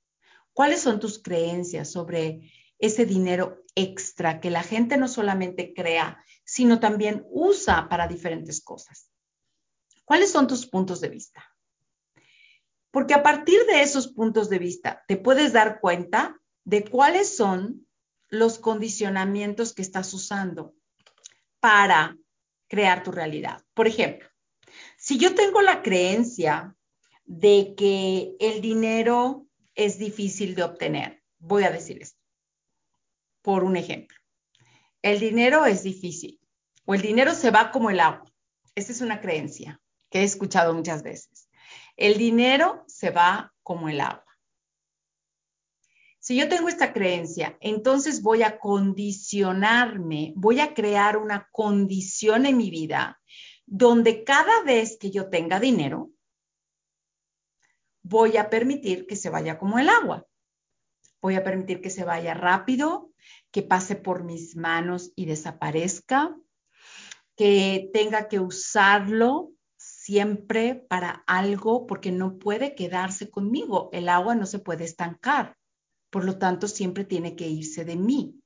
[0.53, 6.79] ¿Cuáles son tus creencias sobre ese dinero extra que la gente no solamente crea, sino
[6.79, 9.11] también usa para diferentes cosas.
[10.05, 11.45] ¿Cuáles son tus puntos de vista?
[12.93, 17.87] Porque a partir de esos puntos de vista te puedes dar cuenta de cuáles son
[18.31, 20.75] los condicionamientos que estás usando
[21.59, 22.17] para
[22.69, 23.63] crear tu realidad.
[23.75, 24.29] Por ejemplo,
[24.97, 26.77] si yo tengo la creencia
[27.25, 32.21] de que el dinero es difícil de obtener, voy a decir esto
[33.43, 34.17] por un ejemplo.
[35.03, 36.41] El dinero es difícil
[36.85, 38.31] o el dinero se va como el agua.
[38.75, 41.49] Esa es una creencia que he escuchado muchas veces.
[41.97, 44.25] El dinero se va como el agua.
[46.31, 52.57] Si yo tengo esta creencia, entonces voy a condicionarme, voy a crear una condición en
[52.57, 53.21] mi vida
[53.67, 56.13] donde cada vez que yo tenga dinero,
[58.05, 60.25] voy a permitir que se vaya como el agua.
[61.21, 63.11] Voy a permitir que se vaya rápido,
[63.51, 66.37] que pase por mis manos y desaparezca,
[67.35, 73.89] que tenga que usarlo siempre para algo porque no puede quedarse conmigo.
[73.93, 75.57] El agua no se puede estancar.
[76.11, 78.41] Por lo tanto, siempre tiene que irse de mí.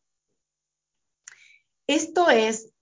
[1.87, 2.73] Esto es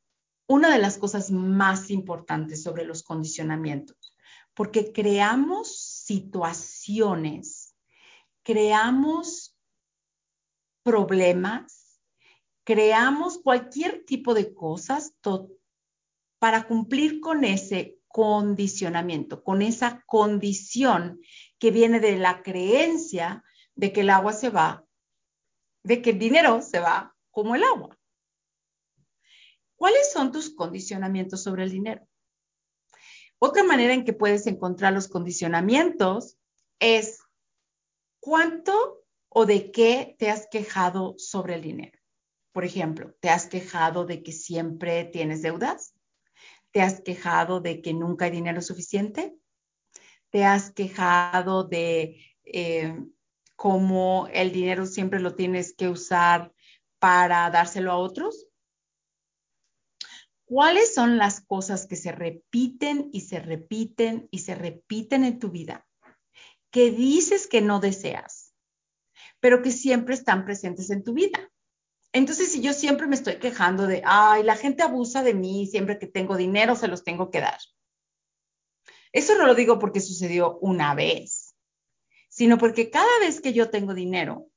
[0.47, 4.17] una de las cosas más importantes sobre los condicionamientos,
[4.55, 7.75] porque creamos situaciones,
[8.43, 9.57] creamos
[10.83, 12.01] problemas,
[12.65, 15.15] creamos cualquier tipo de cosas
[16.39, 21.21] para cumplir con ese condicionamiento, con esa condición
[21.59, 23.43] que viene de la creencia
[23.75, 24.85] de que el agua se va,
[25.83, 27.99] de que el dinero se va como el agua.
[29.77, 32.07] ¿Cuáles son tus condicionamientos sobre el dinero?
[33.39, 36.39] Otra manera en que puedes encontrar los condicionamientos
[36.79, 37.19] es
[38.21, 41.99] cuánto o de qué te has quejado sobre el dinero.
[42.53, 45.95] Por ejemplo, ¿te has quejado de que siempre tienes deudas?
[46.71, 49.37] ¿Te has quejado de que nunca hay dinero suficiente?
[50.31, 52.97] ¿Te has quejado de eh,
[53.63, 56.53] cómo el dinero siempre lo tienes que usar
[56.99, 58.49] para dárselo a otros?
[60.45, 65.51] ¿Cuáles son las cosas que se repiten y se repiten y se repiten en tu
[65.51, 65.87] vida?
[66.73, 68.53] Que dices que no deseas,
[69.39, 71.49] pero que siempre están presentes en tu vida.
[72.13, 76.01] Entonces, si yo siempre me estoy quejando de, ay, la gente abusa de mí, siempre
[76.01, 77.61] que tengo dinero se los tengo que dar.
[79.13, 81.42] Eso no lo digo porque sucedió una vez,
[82.33, 84.49] sino porque cada vez que yo tengo dinero,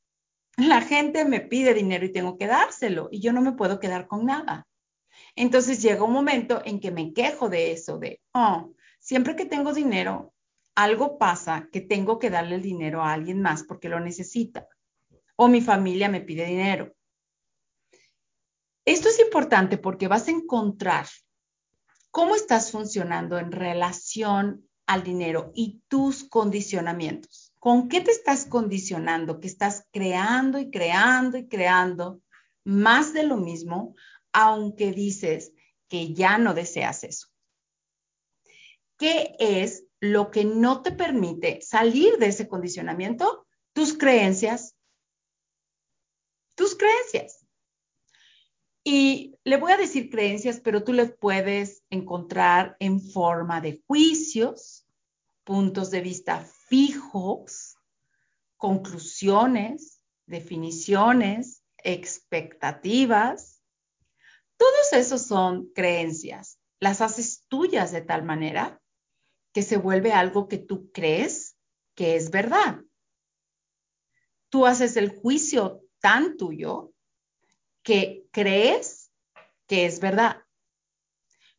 [0.55, 4.07] la gente me pide dinero y tengo que dárselo y yo no me puedo quedar
[4.07, 4.65] con nada.
[5.35, 9.73] Entonces llega un momento en que me quejo de eso, de, oh, siempre que tengo
[9.73, 10.33] dinero,
[10.73, 14.69] algo pasa que tengo que darle el dinero a alguien más porque lo necesita.
[15.35, 16.93] O mi familia me pide dinero.
[18.85, 21.07] Esto es importante porque vas a encontrar
[22.09, 27.54] cómo estás funcionando en relación al dinero y tus condicionamientos.
[27.65, 29.39] ¿Con qué te estás condicionando?
[29.39, 32.21] Que estás creando y creando y creando
[32.63, 33.95] más de lo mismo
[34.31, 35.51] aunque dices
[35.89, 37.29] que ya no deseas eso.
[38.99, 43.47] ¿Qué es lo que no te permite salir de ese condicionamiento?
[43.73, 44.75] Tus creencias.
[46.53, 47.47] Tus creencias.
[48.83, 54.85] Y le voy a decir creencias, pero tú le puedes encontrar en forma de juicios,
[55.43, 57.77] puntos de vista fijos,
[58.57, 63.61] conclusiones, definiciones, expectativas,
[64.57, 66.59] todos esos son creencias.
[66.79, 68.81] Las haces tuyas de tal manera
[69.53, 71.57] que se vuelve algo que tú crees
[71.93, 72.81] que es verdad.
[74.49, 76.93] Tú haces el juicio tan tuyo
[77.83, 79.11] que crees
[79.67, 80.41] que es verdad.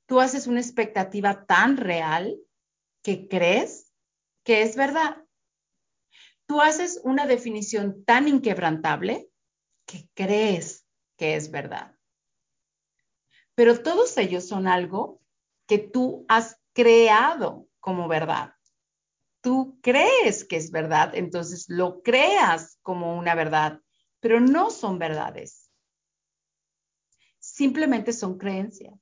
[0.07, 2.39] Tú haces una expectativa tan real
[3.03, 3.86] que crees
[4.47, 5.23] que es verdad.
[6.47, 9.29] Tú haces una definición tan inquebrantable
[9.85, 10.87] que crees
[11.19, 11.97] que es verdad
[13.57, 15.21] pero todos ellos son algo
[15.67, 18.53] que tú has creado como verdad.
[19.41, 23.81] Tú crees que es verdad, entonces lo creas como una verdad,
[24.21, 25.71] pero no son verdades.
[27.39, 28.95] Simplemente son creencias.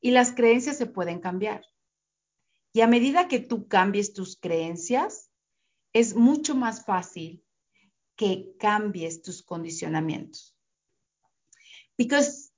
[0.00, 1.64] Y las creencias se pueden cambiar.
[2.78, 5.32] Y a medida que tú cambies tus creencias,
[5.92, 7.44] es mucho más fácil
[8.14, 10.56] que cambies tus condicionamientos.
[11.96, 12.52] Because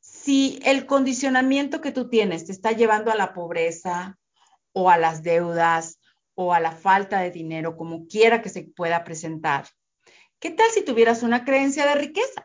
[0.00, 4.18] si el condicionamiento que tú tienes te está llevando a la pobreza
[4.72, 6.00] o a las deudas
[6.34, 9.68] o a la falta de dinero, como quiera que se pueda presentar,
[10.40, 12.44] ¿qué tal si tuvieras una creencia de riqueza?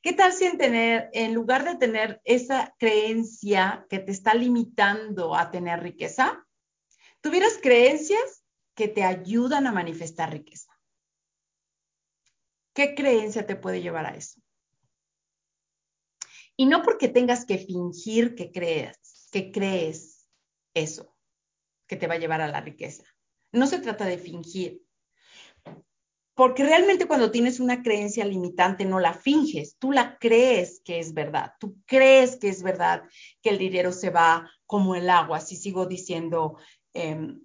[0.00, 5.34] ¿Qué tal si en, tener, en lugar de tener esa creencia que te está limitando
[5.34, 6.46] a tener riqueza,
[7.20, 8.44] tuvieras creencias
[8.74, 10.72] que te ayudan a manifestar riqueza?
[12.74, 14.40] ¿Qué creencia te puede llevar a eso?
[16.56, 20.28] Y no porque tengas que fingir que crees, que crees
[20.74, 21.16] eso,
[21.88, 23.04] que te va a llevar a la riqueza.
[23.52, 24.82] No se trata de fingir.
[26.38, 31.12] Porque realmente cuando tienes una creencia limitante no la finges, tú la crees que es
[31.12, 33.02] verdad, tú crees que es verdad
[33.42, 36.56] que el dinero se va como el agua, si sigo diciendo,
[36.94, 37.44] em,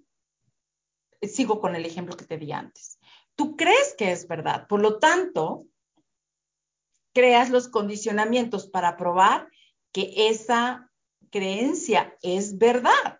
[1.22, 3.00] sigo con el ejemplo que te di antes.
[3.34, 5.66] Tú crees que es verdad, por lo tanto,
[7.12, 9.50] creas los condicionamientos para probar
[9.90, 10.88] que esa
[11.30, 13.18] creencia es verdad.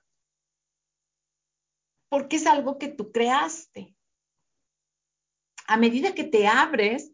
[2.09, 3.94] Porque es algo que tú creaste.
[5.67, 7.13] A medida que te abres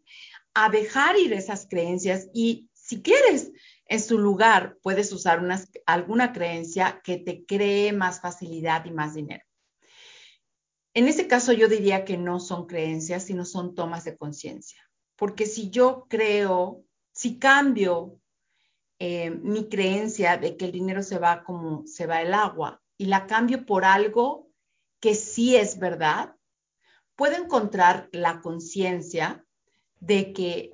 [0.53, 3.51] a dejar ir esas creencias y si quieres,
[3.85, 5.41] en su lugar puedes usar
[5.85, 9.43] alguna creencia que te cree más facilidad y más dinero.
[10.93, 14.81] En ese caso yo diría que no son creencias, sino son tomas de conciencia
[15.21, 18.19] porque si yo creo, si cambio
[18.97, 23.05] eh, mi creencia de que el dinero se va como se va el agua y
[23.05, 24.49] la cambio por algo
[24.99, 26.35] que sí es verdad,
[27.21, 29.45] puedo encontrar la conciencia
[29.99, 30.71] de que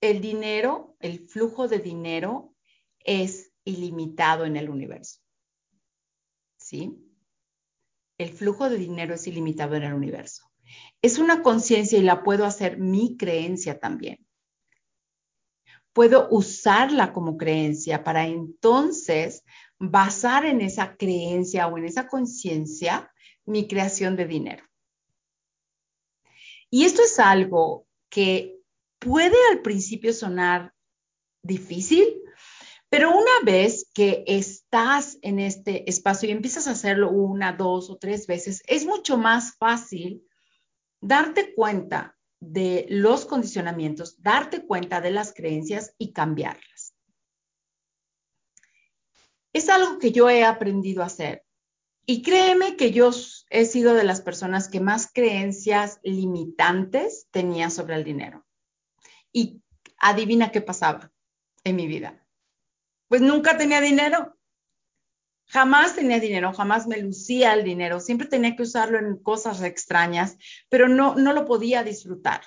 [0.00, 2.52] el dinero, el flujo de dinero
[2.98, 5.20] es ilimitado en el universo.
[6.56, 6.98] ¿Sí?
[8.18, 10.50] El flujo de dinero es ilimitado en el universo.
[11.00, 14.26] Es una conciencia y la puedo hacer mi creencia también.
[15.92, 19.44] Puedo usarla como creencia para entonces
[19.78, 23.12] basar en esa creencia o en esa conciencia
[23.46, 24.64] mi creación de dinero.
[26.70, 28.58] Y esto es algo que
[28.98, 30.74] puede al principio sonar
[31.42, 32.22] difícil,
[32.88, 37.96] pero una vez que estás en este espacio y empiezas a hacerlo una, dos o
[37.96, 40.26] tres veces, es mucho más fácil
[41.00, 46.94] darte cuenta de los condicionamientos, darte cuenta de las creencias y cambiarlas.
[49.52, 51.43] Es algo que yo he aprendido a hacer.
[52.06, 53.10] Y créeme que yo
[53.48, 58.44] he sido de las personas que más creencias limitantes tenía sobre el dinero.
[59.32, 59.62] Y
[59.98, 61.10] adivina qué pasaba
[61.64, 62.26] en mi vida.
[63.08, 64.36] Pues nunca tenía dinero.
[65.46, 70.38] Jamás tenía dinero, jamás me lucía el dinero, siempre tenía que usarlo en cosas extrañas,
[70.70, 72.42] pero no, no lo podía disfrutar.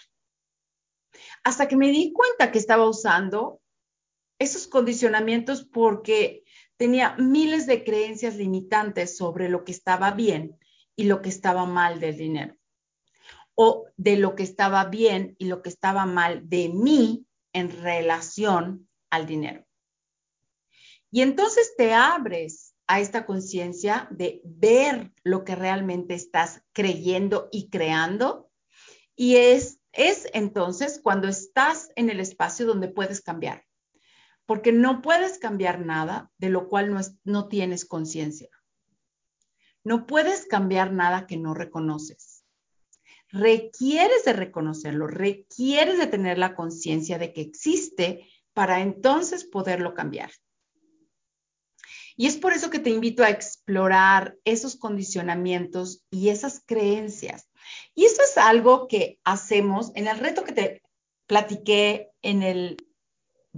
[1.43, 3.61] Hasta que me di cuenta que estaba usando
[4.39, 6.43] esos condicionamientos porque
[6.77, 10.57] tenía miles de creencias limitantes sobre lo que estaba bien
[10.95, 12.55] y lo que estaba mal del dinero,
[13.55, 18.87] o de lo que estaba bien y lo que estaba mal de mí en relación
[19.09, 19.65] al dinero.
[21.11, 27.69] Y entonces te abres a esta conciencia de ver lo que realmente estás creyendo y
[27.69, 28.49] creando.
[29.15, 33.66] Y es, es entonces cuando estás en el espacio donde puedes cambiar,
[34.47, 38.49] porque no puedes cambiar nada de lo cual no, no tienes conciencia.
[39.83, 42.45] No puedes cambiar nada que no reconoces.
[43.29, 50.31] Requieres de reconocerlo, requieres de tener la conciencia de que existe para entonces poderlo cambiar.
[52.15, 57.49] Y es por eso que te invito a explorar esos condicionamientos y esas creencias.
[57.93, 60.81] Y eso es algo que hacemos en el reto que te
[61.27, 62.86] platiqué en el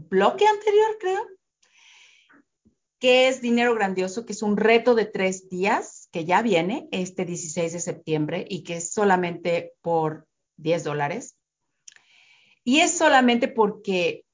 [0.07, 1.27] bloque anterior, creo,
[2.99, 7.25] que es Dinero Grandioso, que es un reto de tres días que ya viene este
[7.25, 10.27] 16 de septiembre y que es solamente por
[10.57, 11.37] 10 dólares.
[12.63, 14.25] Y es solamente porque,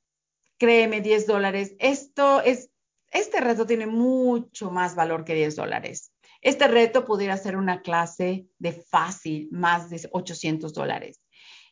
[0.57, 2.69] créeme, 10 dólares, esto es
[3.15, 6.11] este reto tiene mucho más valor que 10 dólares.
[6.41, 11.21] Este reto pudiera ser una clase de fácil, más de 800 dólares.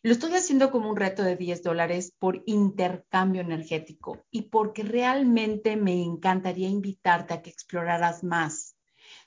[0.06, 5.78] Lo estoy haciendo como un reto de 10 dólares por intercambio energético y porque realmente
[5.78, 8.76] me encantaría invitarte a que exploraras más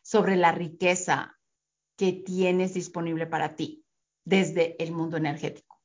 [0.02, 1.38] sobre la riqueza
[1.96, 3.86] que tienes disponible para ti
[4.26, 5.80] desde el mundo energético.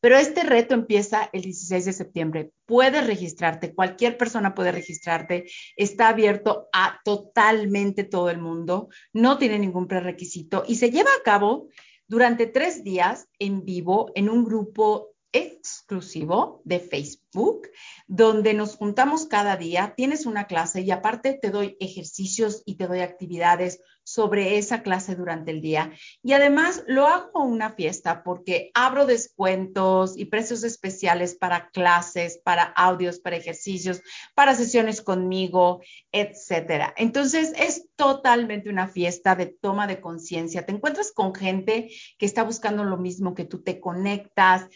[0.00, 2.50] Pero este reto empieza el 16 de septiembre.
[2.66, 5.48] Puedes registrarte, cualquier persona puede registrarte.
[5.76, 11.22] Está abierto a totalmente todo el mundo, no tiene ningún prerequisito y se lleva a
[11.22, 11.68] cabo
[12.10, 17.68] durante tres días en vivo en un grupo exclusivo de Facebook,
[18.06, 22.86] donde nos juntamos cada día, tienes una clase y aparte te doy ejercicios y te
[22.86, 25.92] doy actividades sobre esa clase durante el día.
[26.22, 32.64] Y además lo hago una fiesta porque abro descuentos y precios especiales para clases, para
[32.64, 34.02] audios, para ejercicios,
[34.34, 36.92] para sesiones conmigo, etcétera.
[36.96, 40.66] Entonces es totalmente una fiesta de toma de conciencia.
[40.66, 44.66] Te encuentras con gente que está buscando lo mismo que tú, te conectas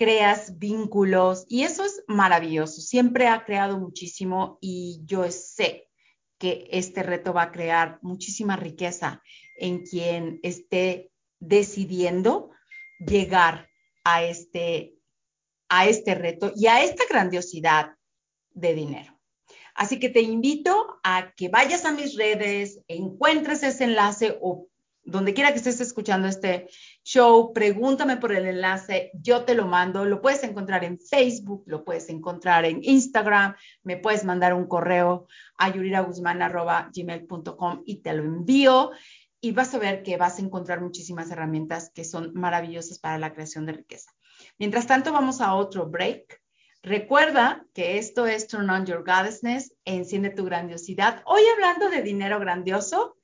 [0.00, 2.80] creas vínculos y eso es maravilloso.
[2.80, 5.90] Siempre ha creado muchísimo y yo sé
[6.38, 9.22] que este reto va a crear muchísima riqueza
[9.58, 12.50] en quien esté decidiendo
[12.98, 13.68] llegar
[14.02, 14.94] a este,
[15.68, 17.90] a este reto y a esta grandiosidad
[18.52, 19.20] de dinero.
[19.74, 24.66] Así que te invito a que vayas a mis redes, encuentres ese enlace o
[25.02, 26.68] donde quiera que estés escuchando este
[27.10, 31.84] show, pregúntame por el enlace, yo te lo mando, lo puedes encontrar en Facebook, lo
[31.84, 35.26] puedes encontrar en Instagram, me puedes mandar un correo
[35.58, 38.92] a yuriraguzman.gmail.com y te lo envío
[39.40, 43.32] y vas a ver que vas a encontrar muchísimas herramientas que son maravillosas para la
[43.32, 44.12] creación de riqueza.
[44.56, 46.40] Mientras tanto, vamos a otro break.
[46.80, 51.24] Recuerda que esto es Turn On Your Goddessness, enciende tu grandiosidad.
[51.26, 53.16] Hoy hablando de dinero grandioso,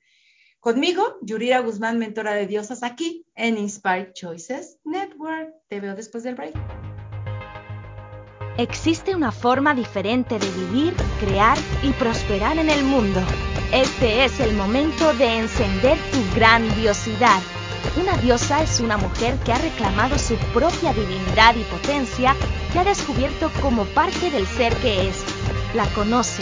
[0.59, 5.53] Conmigo, Yurira Guzmán, mentora de diosas, aquí en Inspired Choices Network.
[5.69, 6.55] Te veo después del break.
[8.57, 13.21] Existe una forma diferente de vivir, crear y prosperar en el mundo.
[13.71, 17.39] Este es el momento de encender tu grandiosidad.
[18.01, 22.35] Una diosa es una mujer que ha reclamado su propia divinidad y potencia
[22.73, 25.23] que ha descubierto como parte del ser que es.
[25.75, 26.41] La conoce,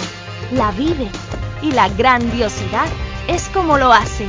[0.53, 1.09] la vive
[1.61, 2.87] y la grandiosidad
[3.27, 4.27] es como lo hace.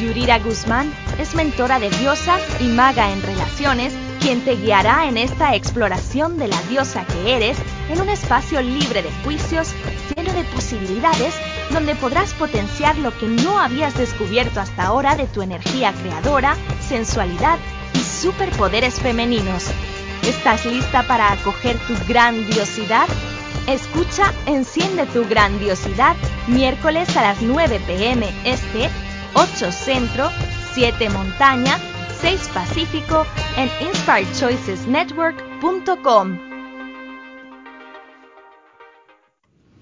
[0.00, 5.54] Yurira Guzmán es mentora de diosa y maga en relaciones quien te guiará en esta
[5.54, 7.58] exploración de la diosa que eres
[7.88, 9.72] en un espacio libre de juicios,
[10.16, 11.34] lleno de posibilidades,
[11.70, 17.58] donde podrás potenciar lo que no habías descubierto hasta ahora de tu energía creadora, sensualidad
[17.94, 19.66] y superpoderes femeninos.
[20.22, 23.08] ¿Estás lista para acoger tu grandiosidad?
[23.68, 26.16] Escucha Enciende tu grandiosidad
[26.48, 28.90] miércoles a las 9 pm este,
[29.34, 30.28] 8 centro,
[30.74, 31.78] 7 montaña,
[32.20, 33.24] 6 Pacífico
[33.56, 36.38] en inspiredchoicesnetwork.com.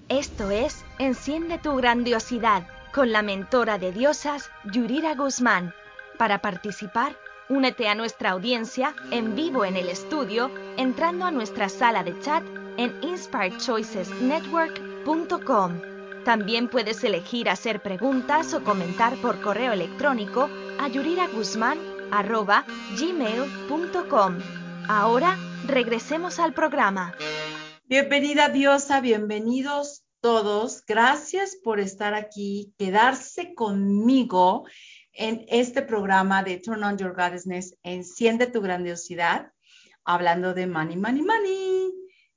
[0.09, 5.73] Esto es Enciende tu grandiosidad con la mentora de diosas Yurira Guzmán.
[6.19, 7.17] Para participar,
[7.49, 12.43] únete a nuestra audiencia en vivo en el estudio entrando a nuestra sala de chat
[12.77, 15.81] en inspiredchoicesnetwork.com.
[16.25, 20.47] También puedes elegir hacer preguntas o comentar por correo electrónico
[20.79, 22.65] a yuriraguzmán.com arroba
[22.99, 24.37] gmail.com.
[24.87, 27.15] Ahora regresemos al programa.
[27.85, 30.85] Bienvenida diosa, bienvenidos todos.
[30.85, 34.65] Gracias por estar aquí, quedarse conmigo
[35.13, 39.51] en este programa de Turn on Your Goddessness, Enciende tu grandiosidad,
[40.03, 41.91] hablando de money, money, money,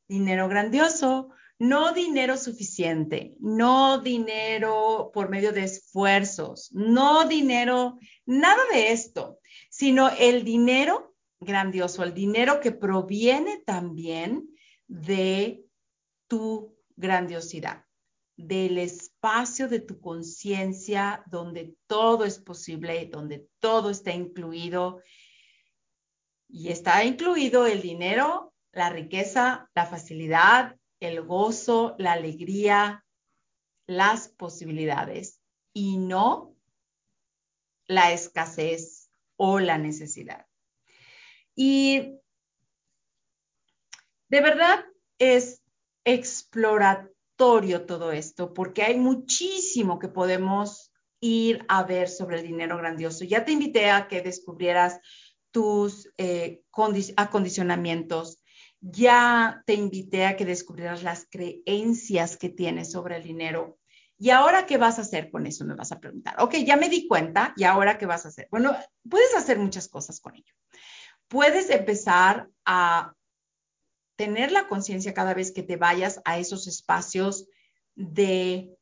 [0.08, 8.92] dinero grandioso, no dinero suficiente, no dinero por medio de esfuerzos, no dinero, nada de
[8.92, 9.38] esto
[9.74, 14.48] sino el dinero grandioso, el dinero que proviene también
[14.86, 15.64] de
[16.28, 17.84] tu grandiosidad,
[18.36, 25.02] del espacio de tu conciencia donde todo es posible, donde todo está incluido.
[26.48, 33.04] Y está incluido el dinero, la riqueza, la facilidad, el gozo, la alegría,
[33.86, 35.40] las posibilidades
[35.72, 36.56] y no
[37.86, 40.46] la escasez o la necesidad.
[41.54, 42.18] Y
[44.28, 44.84] de verdad
[45.18, 45.62] es
[46.04, 53.24] exploratorio todo esto, porque hay muchísimo que podemos ir a ver sobre el dinero grandioso.
[53.24, 55.00] Ya te invité a que descubrieras
[55.50, 56.62] tus eh,
[57.16, 58.40] acondicionamientos.
[58.86, 63.78] Ya te invité a que descubrieras las creencias que tienes sobre el dinero.
[64.18, 65.64] ¿Y ahora qué vas a hacer con eso?
[65.64, 66.34] Me vas a preguntar.
[66.38, 68.46] Ok, ya me di cuenta, ¿y ahora qué vas a hacer?
[68.50, 68.76] Bueno,
[69.08, 70.52] puedes hacer muchas cosas con ello.
[71.28, 73.14] Puedes empezar a
[74.16, 77.48] tener la conciencia cada vez que te vayas a esos espacios
[77.94, 78.76] de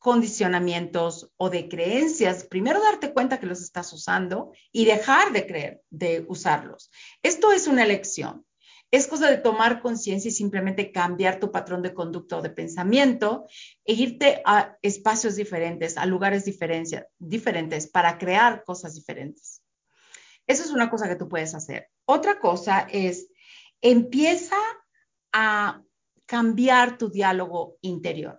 [0.00, 5.82] condicionamientos o de creencias, primero darte cuenta que los estás usando y dejar de creer,
[5.90, 6.90] de usarlos.
[7.22, 8.44] Esto es una elección.
[8.90, 13.46] Es cosa de tomar conciencia y simplemente cambiar tu patrón de conducta o de pensamiento
[13.84, 19.62] e irte a espacios diferentes, a lugares diferentes para crear cosas diferentes.
[20.46, 21.90] Eso es una cosa que tú puedes hacer.
[22.06, 23.28] Otra cosa es,
[23.82, 24.56] empieza
[25.32, 25.82] a
[26.24, 28.38] cambiar tu diálogo interior.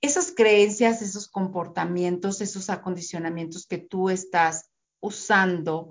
[0.00, 5.90] Esas creencias, esos comportamientos, esos acondicionamientos que tú estás usando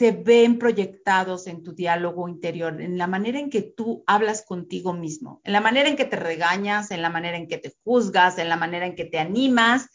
[0.00, 4.94] se ven proyectados en tu diálogo interior, en la manera en que tú hablas contigo
[4.94, 8.38] mismo, en la manera en que te regañas, en la manera en que te juzgas,
[8.38, 9.90] en la manera en que te animas.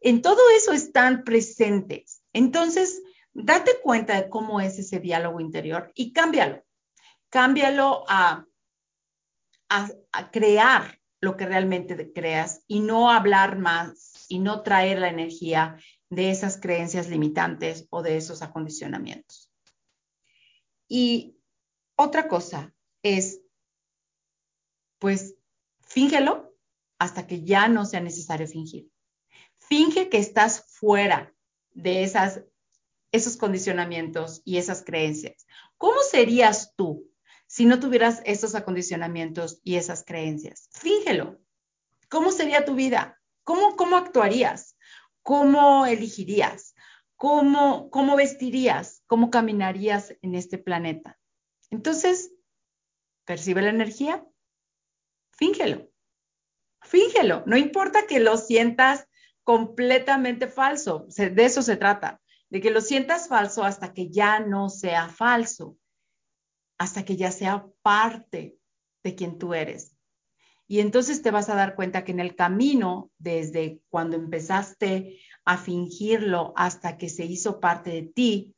[0.00, 2.22] En todo eso están presentes.
[2.32, 3.02] Entonces,
[3.34, 6.64] date cuenta de cómo es ese diálogo interior y cámbialo.
[7.28, 8.46] Cámbialo a,
[9.68, 15.76] a, crear lo que realmente creas y no hablar más y no traer la energía
[16.12, 19.50] de esas creencias limitantes o de esos acondicionamientos.
[20.86, 21.38] Y
[21.96, 23.40] otra cosa es,
[24.98, 25.36] pues,
[25.80, 26.54] fíngelo
[26.98, 28.90] hasta que ya no sea necesario fingir.
[29.56, 31.34] Finge que estás fuera
[31.70, 32.42] de esas,
[33.10, 35.46] esos condicionamientos y esas creencias.
[35.78, 37.10] ¿Cómo serías tú
[37.46, 40.68] si no tuvieras esos acondicionamientos y esas creencias?
[40.72, 41.40] Fíngelo.
[42.10, 43.18] ¿Cómo sería tu vida?
[43.44, 44.71] ¿Cómo, cómo actuarías?
[45.22, 46.74] ¿Cómo elegirías?
[47.16, 49.02] ¿Cómo, ¿Cómo vestirías?
[49.06, 51.18] ¿Cómo caminarías en este planeta?
[51.70, 52.32] Entonces,
[53.24, 54.26] percibe la energía,
[55.32, 55.88] fíngelo,
[56.82, 57.44] fíngelo.
[57.46, 59.06] No importa que lo sientas
[59.44, 62.20] completamente falso, de eso se trata,
[62.50, 65.78] de que lo sientas falso hasta que ya no sea falso,
[66.78, 68.58] hasta que ya sea parte
[69.02, 69.91] de quien tú eres.
[70.68, 75.58] Y entonces te vas a dar cuenta que en el camino, desde cuando empezaste a
[75.58, 78.54] fingirlo hasta que se hizo parte de ti,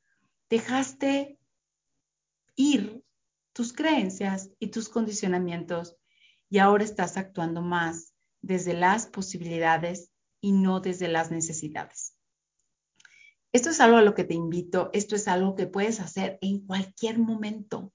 [0.48, 1.38] dejaste
[2.56, 3.02] ir
[3.52, 5.96] tus creencias y tus condicionamientos
[6.50, 12.16] y ahora estás actuando más desde las posibilidades y no desde las necesidades.
[13.52, 16.66] Esto es algo a lo que te invito, esto es algo que puedes hacer en
[16.66, 17.92] cualquier momento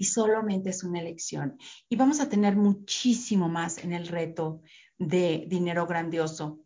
[0.00, 1.58] y solamente es una elección.
[1.90, 4.62] Y vamos a tener muchísimo más en el reto
[4.98, 6.64] de dinero grandioso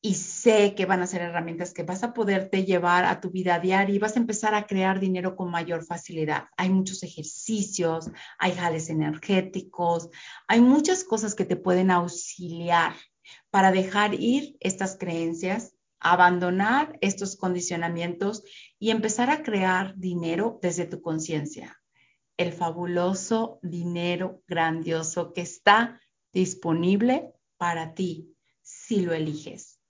[0.00, 3.58] y sé que van a ser herramientas que vas a poderte llevar a tu vida
[3.58, 6.44] diaria y vas a empezar a crear dinero con mayor facilidad.
[6.56, 10.08] Hay muchos ejercicios, hay jales energéticos,
[10.48, 12.94] hay muchas cosas que te pueden auxiliar
[13.50, 18.44] para dejar ir estas creencias, abandonar estos condicionamientos
[18.78, 21.83] y empezar a crear dinero desde tu conciencia.
[22.36, 26.00] El fabuloso dinero grandioso que está
[26.32, 29.80] disponible para ti si lo eliges.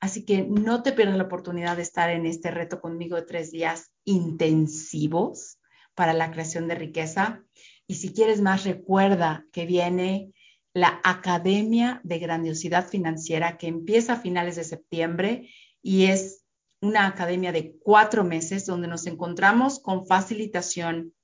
[0.00, 3.50] Así que no te pierdas la oportunidad de estar en este reto conmigo de tres
[3.50, 5.58] días intensivos
[5.94, 7.42] para la creación de riqueza.
[7.86, 10.32] Y si quieres más, recuerda que viene
[10.74, 15.48] la Academia de Grandiosidad Financiera que empieza a finales de septiembre
[15.80, 16.44] y es
[16.80, 21.14] una academia de cuatro meses donde nos encontramos con facilitación,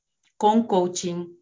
[0.40, 1.36] con coaching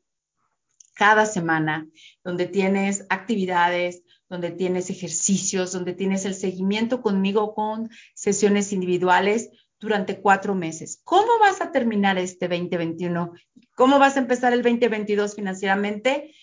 [0.95, 1.87] cada semana,
[2.25, 10.21] donde tienes actividades, donde tienes ejercicios, donde tienes el seguimiento conmigo con sesiones individuales durante
[10.21, 11.01] cuatro meses.
[11.05, 13.35] ¿Cómo vas a terminar este 2021?
[13.77, 16.35] ¿Cómo vas a empezar el 2022 financieramente?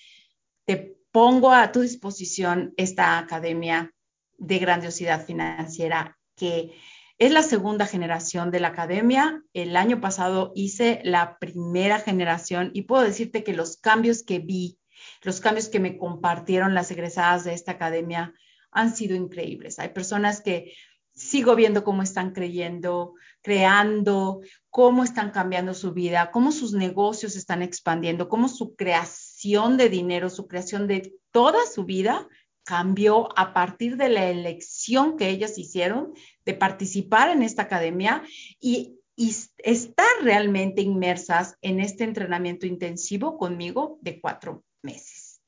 [0.63, 3.93] Te pongo a tu disposición esta academia
[4.37, 6.71] de grandiosidad financiera que
[7.17, 9.43] es la segunda generación de la academia.
[9.53, 14.77] El año pasado hice la primera generación y puedo decirte que los cambios que vi
[15.21, 18.33] los cambios que me compartieron las egresadas de esta academia
[18.71, 19.79] han sido increíbles.
[19.79, 20.73] Hay personas que
[21.13, 27.61] sigo viendo cómo están creyendo, creando, cómo están cambiando su vida, cómo sus negocios están
[27.61, 32.27] expandiendo, cómo su creación de dinero, su creación de toda su vida
[32.65, 36.13] cambió a partir de la elección que ellas hicieron
[36.45, 38.23] de participar en esta academia
[38.59, 45.41] y, y estar realmente inmersas en este entrenamiento intensivo conmigo de cuatro meses.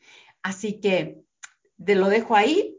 [0.44, 1.20] Así que
[1.84, 2.78] te lo dejo ahí.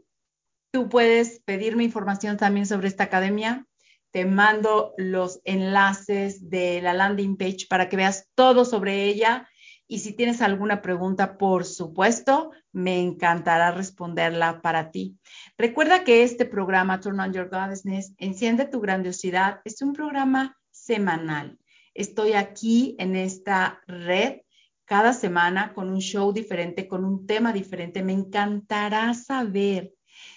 [0.71, 3.67] Tú puedes pedirme información también sobre esta academia.
[4.11, 9.48] Te mando los enlaces de la landing page para que veas todo sobre ella.
[9.91, 15.17] Y si tienes alguna pregunta, por supuesto, me encantará responderla para ti.
[15.57, 21.57] Recuerda que este programa, Turn on Your Goddessness, Enciende tu Grandiosidad, es un programa semanal.
[21.95, 24.41] Estoy aquí en esta red
[24.85, 28.03] cada semana con un show diferente, con un tema diferente.
[28.03, 29.91] Me encantará saber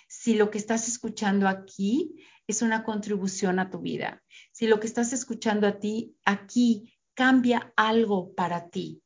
[0.09, 4.87] si lo que estás escuchando aquí es una contribución a tu vida, si lo que
[4.87, 9.03] estás escuchando a ti aquí cambia algo para ti.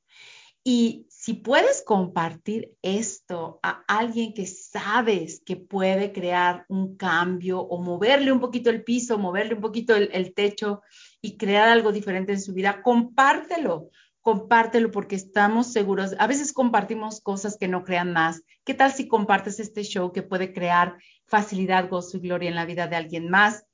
[0.68, 7.80] Y si puedes compartir esto a alguien que sabes que puede crear un cambio o
[7.80, 10.82] moverle un poquito el piso, moverle un poquito el, techo
[11.22, 13.90] y crear algo diferente en su vida, compártelo
[14.22, 16.16] compártelo porque estamos seguros.
[16.18, 18.42] A veces compartimos cosas que no crean más.
[18.64, 20.96] ¿Qué tal si compartes este show que puede crear
[21.26, 23.64] facilidad, gozo y gloria en la vida de alguien más?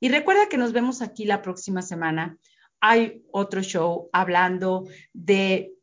[0.00, 2.38] Y recuerda que nos vemos aquí la próxima semana.
[2.80, 5.74] Hay otro show hablando de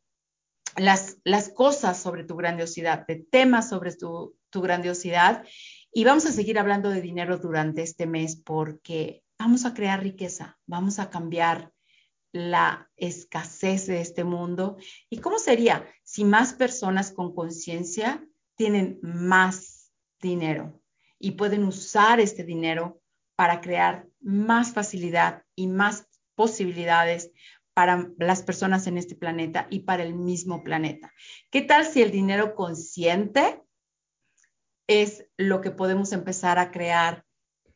[0.76, 5.45] las, cosas sobre tu grandiosidad, de temas sobre tu, tu grandiosidad.
[5.91, 10.57] Y vamos a seguir hablando de dinero durante este mes porque vamos a crear riqueza,
[10.65, 11.71] vamos a cambiar
[12.36, 14.76] la escasez de este mundo?
[15.09, 20.82] ¿Y cómo sería si más personas con conciencia tienen más dinero
[21.17, 23.01] y pueden usar este dinero
[23.38, 27.32] para crear más facilidad y más posibilidades
[27.76, 31.13] para las personas en este planeta y para el mismo planeta?
[31.51, 33.61] ¿Qué tal si el dinero consciente
[34.88, 37.26] es lo que podemos empezar a crear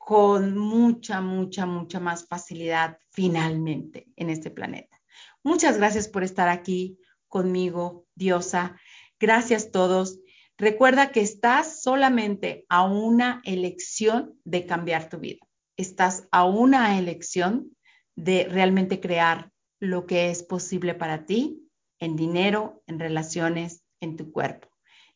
[0.09, 4.99] con mucha, mucha, mucha más facilidad finalmente en este planeta.
[5.43, 6.97] Muchas gracias por estar aquí
[7.27, 8.75] conmigo, diosa.
[9.19, 10.19] Gracias todos.
[10.57, 15.45] Recuerda que estás solamente a una elección de cambiar tu vida.
[15.77, 17.77] Estás a una elección
[18.15, 21.69] de realmente crear lo que es posible para ti
[21.99, 24.67] en dinero, en relaciones, en tu cuerpo.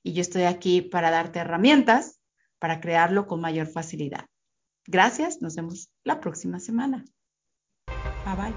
[0.04, 2.20] Y yo estoy aquí para darte herramientas
[2.60, 4.26] para crearlo con mayor facilidad.
[4.86, 7.06] Gracias, nos vemos la próxima semana.
[8.26, 8.54] Bye bye.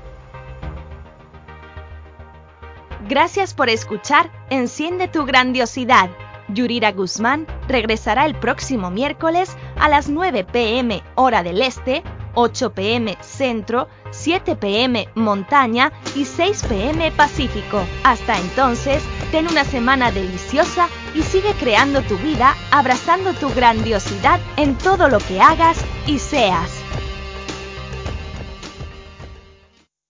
[3.08, 6.10] Gracias por escuchar Enciende tu grandiosidad.
[6.48, 12.04] Yurira Guzmán regresará el próximo miércoles a las 9 pm hora del este,
[12.34, 17.84] 8 pm centro, 7 pm montaña y 6 pm pacífico.
[18.04, 24.76] Hasta entonces, ten una semana deliciosa y sigue creando tu vida abrazando tu grandiosidad en
[24.76, 26.85] todo lo que hagas y seas.